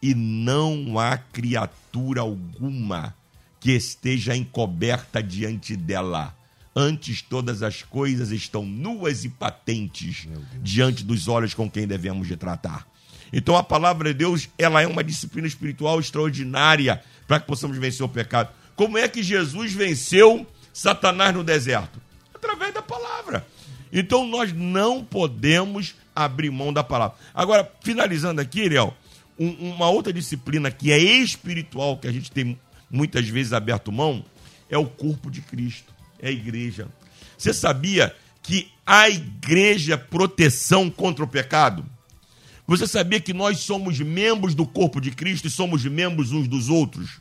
[0.02, 3.14] E não há criatura alguma
[3.60, 6.34] que esteja encoberta diante dela.
[6.74, 10.28] Antes todas as coisas estão nuas e patentes
[10.62, 12.86] diante dos olhos com quem devemos de tratar.
[13.32, 18.04] Então a palavra de Deus, ela é uma disciplina espiritual extraordinária para que possamos vencer
[18.04, 18.50] o pecado.
[18.74, 22.00] Como é que Jesus venceu Satanás no deserto?
[22.34, 23.46] Através da palavra.
[23.92, 27.16] Então nós não podemos abrir mão da palavra.
[27.34, 28.96] Agora, finalizando aqui, Ariel,
[29.40, 32.60] um, uma outra disciplina que é espiritual, que a gente tem
[32.90, 34.22] muitas vezes aberto mão,
[34.68, 36.86] é o corpo de Cristo, é a igreja.
[37.38, 41.86] Você sabia que a igreja é proteção contra o pecado?
[42.66, 46.68] Você sabia que nós somos membros do corpo de Cristo e somos membros uns dos
[46.68, 47.18] outros?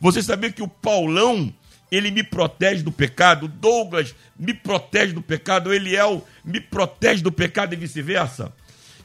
[0.00, 1.52] Você sabia que o Paulão,
[1.90, 7.74] ele me protege do pecado, Douglas me protege do pecado, Eliel me protege do pecado
[7.74, 8.52] e vice-versa?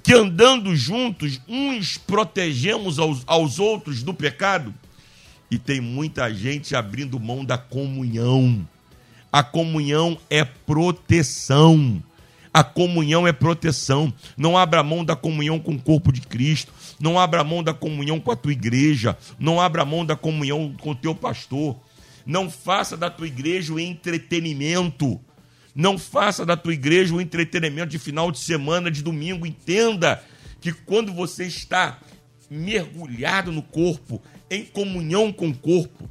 [0.04, 4.74] Que andando juntos, uns protegemos aos, aos outros do pecado?
[5.54, 8.68] e tem muita gente abrindo mão da comunhão.
[9.32, 12.02] A comunhão é proteção.
[12.52, 14.12] A comunhão é proteção.
[14.36, 16.74] Não abra mão da comunhão com o corpo de Cristo.
[17.00, 19.16] Não abra mão da comunhão com a tua igreja.
[19.38, 21.76] Não abra mão da comunhão com o teu pastor.
[22.26, 25.22] Não faça da tua igreja o entretenimento.
[25.76, 29.46] Não faça da tua igreja o entretenimento de final de semana, de domingo.
[29.46, 30.24] Entenda
[30.62, 32.00] que quando você está
[32.50, 36.10] mergulhado no corpo, em comunhão com o corpo,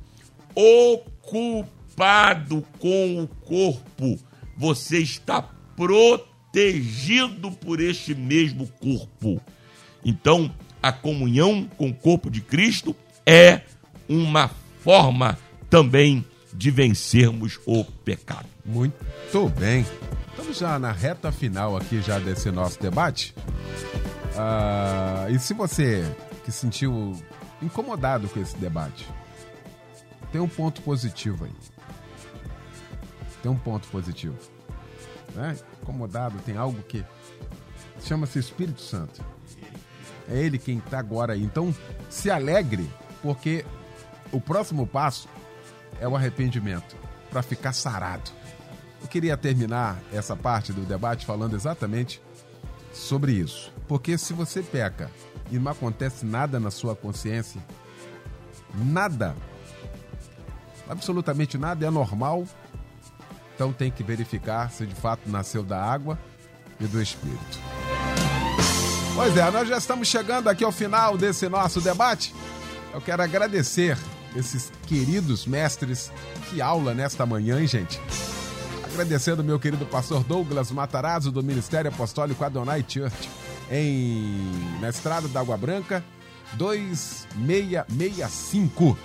[0.55, 4.19] ocupado com o corpo,
[4.57, 5.43] você está
[5.77, 9.41] protegido por este mesmo corpo.
[10.05, 10.53] Então,
[10.83, 12.95] a comunhão com o corpo de Cristo
[13.25, 13.63] é
[14.09, 14.51] uma
[14.81, 15.39] forma
[15.71, 18.52] também de vencermos o pecado.
[18.65, 19.85] Muito bem.
[20.31, 23.35] Estamos já na reta final aqui já desse nosso debate.
[24.37, 26.05] Ah, e se você
[26.45, 27.21] que sentiu
[27.61, 29.09] incomodado com esse debate,
[30.31, 31.53] tem um ponto positivo aí.
[33.43, 34.37] Tem um ponto positivo.
[35.35, 35.57] Né?
[35.83, 37.05] Incomodado, tem algo que
[38.05, 39.23] chama-se Espírito Santo.
[40.29, 41.43] É ele quem está agora aí.
[41.43, 41.75] Então,
[42.09, 42.89] se alegre,
[43.21, 43.65] porque
[44.31, 45.29] o próximo passo
[46.01, 46.97] é o arrependimento
[47.31, 48.31] para ficar sarado.
[49.03, 52.23] Eu queria terminar essa parte do debate falando exatamente
[52.95, 53.73] sobre isso.
[53.89, 55.11] Porque se você peca
[55.51, 57.61] e não acontece nada na sua consciência,
[58.75, 59.35] nada,
[60.89, 62.47] absolutamente nada é normal,
[63.55, 66.19] então tem que verificar se de fato nasceu da água
[66.81, 67.59] e do Espírito.
[69.15, 72.35] Pois é, nós já estamos chegando aqui ao final desse nosso debate.
[72.95, 73.99] Eu quero agradecer
[74.35, 76.11] esses queridos mestres.
[76.49, 78.01] Que aula nesta manhã, hein, gente?
[78.93, 83.27] Agradecendo meu querido pastor Douglas Matarazzo, do Ministério Apostólico Adonai Church,
[83.71, 84.39] em,
[84.83, 86.05] na Estrada da Água Branca,
[86.59, 88.99] 2665.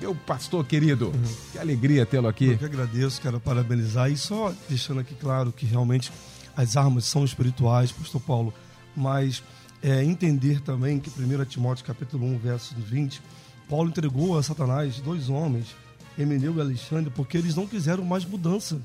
[0.00, 1.12] Meu pastor querido,
[1.52, 2.48] que alegria tê-lo aqui.
[2.48, 6.10] Eu que agradeço, quero parabenizar e só deixando aqui claro que realmente
[6.56, 8.52] as armas são espirituais, pastor Paulo,
[8.96, 9.40] mas
[9.84, 13.22] é, entender também que 1 Timóteo capítulo 1, verso 20,
[13.68, 15.76] Paulo entregou a Satanás dois homens,
[16.20, 18.80] Emeneu e Alexandre, porque eles não quiseram mais mudança.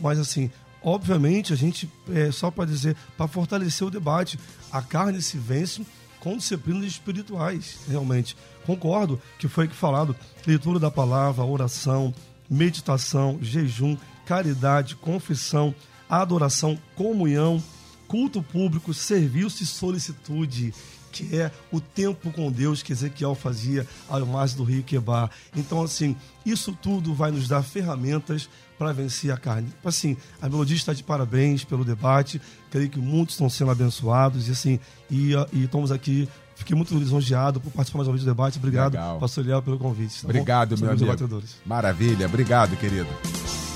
[0.00, 0.50] Mas assim,
[0.82, 4.38] obviamente, a gente, é, só para dizer, para fortalecer o debate,
[4.70, 5.84] a carne se vence
[6.20, 8.36] com disciplinas espirituais, realmente.
[8.64, 10.14] Concordo que foi que falado,
[10.46, 12.14] leitura da palavra, oração,
[12.48, 15.74] meditação, jejum, caridade, confissão,
[16.08, 17.62] adoração, comunhão,
[18.06, 20.72] culto público, serviço e solicitude
[21.12, 25.30] que é o tempo com Deus que Ezequiel fazia ao mais do rio Quebar.
[25.54, 28.48] Então, assim, isso tudo vai nos dar ferramentas
[28.78, 29.68] para vencer a carne.
[29.84, 32.40] Assim, a melodia está de parabéns pelo debate,
[32.70, 37.60] creio que muitos estão sendo abençoados e assim, e, e estamos aqui Fiquei muito lisonjeado
[37.60, 38.58] por participar mais uma vez do debate.
[38.58, 39.18] Obrigado, Legal.
[39.18, 40.22] pastor Eliel, pelo convite.
[40.22, 40.86] Tá Obrigado, bom?
[40.86, 41.42] meu Somos amigo.
[41.66, 43.08] Maravilha, obrigado, querido.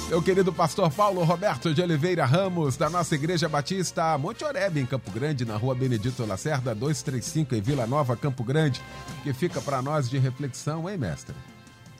[0.08, 4.86] Meu querido pastor Paulo Roberto de Oliveira Ramos, da nossa Igreja Batista Monte Oreb, em
[4.86, 8.80] Campo Grande, na rua Benedito Lacerda, 235, em Vila Nova, Campo Grande,
[9.24, 11.34] que fica para nós de reflexão, hein, mestre?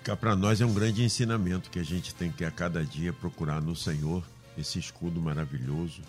[0.05, 3.13] Cá para nós é um grande ensinamento que a gente tem que a cada dia
[3.13, 4.23] procurar no Senhor
[4.57, 6.01] esse escudo maravilhoso,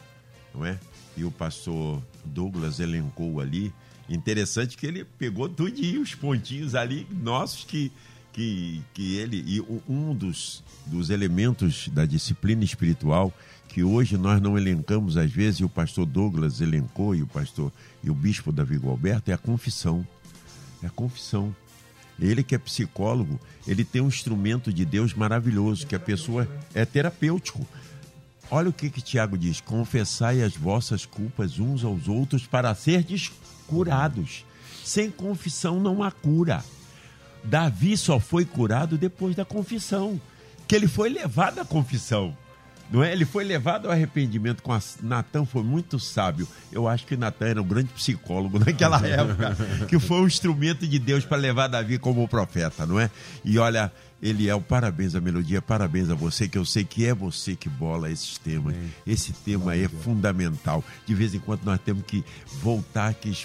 [0.53, 0.79] não é?
[1.17, 3.73] E o pastor Douglas elencou ali.
[4.07, 7.91] Interessante que ele pegou tudinho os pontinhos ali nossos que
[8.37, 9.59] que, que ele e
[9.89, 13.33] um dos, dos elementos da disciplina espiritual
[13.67, 17.71] que hoje nós não elencamos às vezes e o pastor Douglas elencou e o pastor
[18.03, 20.05] e o bispo Davi Alberto é a confissão
[20.83, 21.55] é a confissão
[22.19, 26.83] ele que é psicólogo, ele tem um instrumento de Deus maravilhoso, que a pessoa é
[26.83, 27.63] terapêutico.
[28.49, 33.31] Olha o que que Tiago diz: confessai as vossas culpas uns aos outros para serdes
[33.67, 34.43] curados.
[34.83, 36.63] Sem confissão não há cura.
[37.47, 40.19] Davi só foi curado depois da confissão,
[40.67, 42.35] que ele foi levado à confissão.
[42.89, 43.11] Não é?
[43.11, 44.79] Ele foi levado ao arrependimento com a...
[45.01, 46.47] Natan foi muito sábio.
[46.71, 50.97] Eu acho que Natan era um grande psicólogo naquela época, que foi um instrumento de
[50.99, 53.09] Deus para levar Davi como profeta, não é?
[53.43, 53.91] E olha,
[54.21, 58.09] Eliel, parabéns à melodia, parabéns a você, que eu sei que é você que bola
[58.09, 58.73] esses temas.
[59.05, 60.83] Esse tema é fundamental.
[61.05, 62.23] De vez em quando nós temos que
[62.61, 63.37] voltar aqui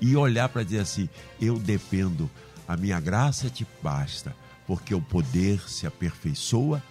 [0.00, 1.08] e olhar para dizer assim:
[1.40, 2.30] eu dependo,
[2.66, 4.34] a minha graça te basta,
[4.66, 6.82] porque o poder se aperfeiçoa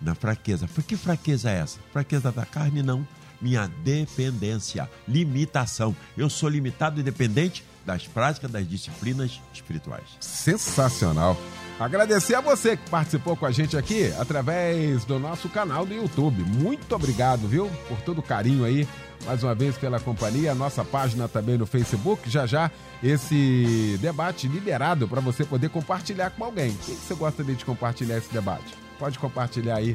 [0.00, 0.68] na fraqueza.
[0.86, 1.78] Que fraqueza é essa?
[1.92, 3.06] Fraqueza da carne, não.
[3.40, 5.96] Minha dependência, limitação.
[6.16, 10.04] Eu sou limitado e dependente das práticas das disciplinas espirituais.
[10.20, 11.36] Sensacional.
[11.78, 16.42] Agradecer a você que participou com a gente aqui através do nosso canal do YouTube.
[16.42, 17.70] Muito obrigado, viu?
[17.88, 18.86] Por todo o carinho aí.
[19.24, 22.28] Mais uma vez pela companhia, a nossa página também no Facebook.
[22.28, 22.70] Já já
[23.02, 26.76] esse debate liberado para você poder compartilhar com alguém.
[26.84, 28.74] Quem que você gostaria de compartilhar esse debate?
[28.98, 29.94] Pode compartilhar aí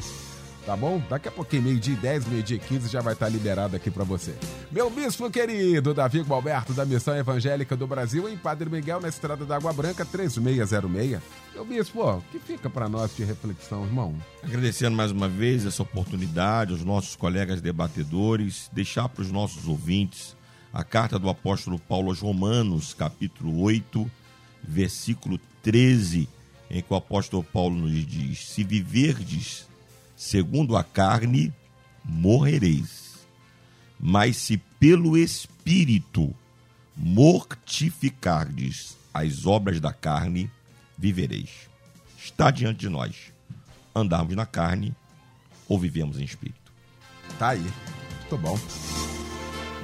[0.65, 1.01] tá bom?
[1.09, 4.03] Daqui a pouquinho, meio-dia e 10, meio-dia e 15, já vai estar liberado aqui para
[4.03, 4.33] você.
[4.71, 9.45] Meu bispo querido, Davi Gualberto, da Missão Evangélica do Brasil, em Padre Miguel, na Estrada
[9.45, 11.21] da Água Branca, 3606.
[11.53, 14.15] Meu bispo, o que fica para nós de reflexão, irmão?
[14.43, 20.35] Agradecendo mais uma vez essa oportunidade, aos nossos colegas debatedores, deixar para os nossos ouvintes
[20.73, 24.09] a carta do apóstolo Paulo aos Romanos, capítulo 8,
[24.63, 26.27] versículo 13,
[26.69, 29.67] em que o apóstolo Paulo nos diz: Se viverdes
[30.15, 31.51] segundo a carne,
[32.03, 33.25] morrereis.
[33.99, 36.33] Mas se pelo Espírito
[36.95, 40.49] mortificardes as obras da carne,
[40.97, 41.69] vivereis.
[42.17, 43.31] Está diante de nós.
[43.95, 44.95] Andarmos na carne
[45.67, 46.71] ou vivemos em espírito.
[47.39, 47.65] Tá aí.
[48.21, 48.57] Muito bom.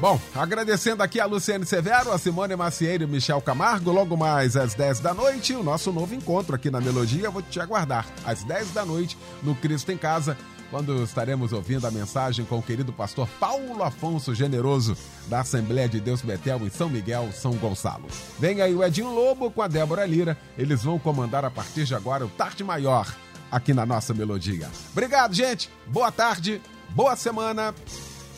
[0.01, 3.91] Bom, agradecendo aqui a Luciane Severo, a Simone Macieiro e o Michel Camargo.
[3.91, 7.29] Logo mais às 10 da noite, o nosso novo encontro aqui na Melodia.
[7.29, 10.35] Vou te aguardar às 10 da noite no Cristo em Casa,
[10.71, 14.97] quando estaremos ouvindo a mensagem com o querido pastor Paulo Afonso Generoso,
[15.27, 18.07] da Assembleia de Deus Betel em São Miguel, São Gonçalo.
[18.39, 20.35] Vem aí o Edinho Lobo com a Débora Lira.
[20.57, 23.15] Eles vão comandar a partir de agora o Tarde Maior
[23.51, 24.67] aqui na nossa Melodia.
[24.93, 25.69] Obrigado, gente.
[25.85, 27.75] Boa tarde, boa semana.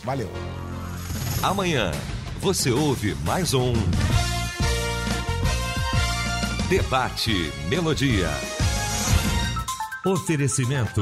[0.04, 0.30] Valeu.
[1.44, 1.92] Amanhã
[2.40, 3.74] você ouve mais um
[6.70, 8.30] Debate Melodia.
[10.06, 11.02] Oferecimento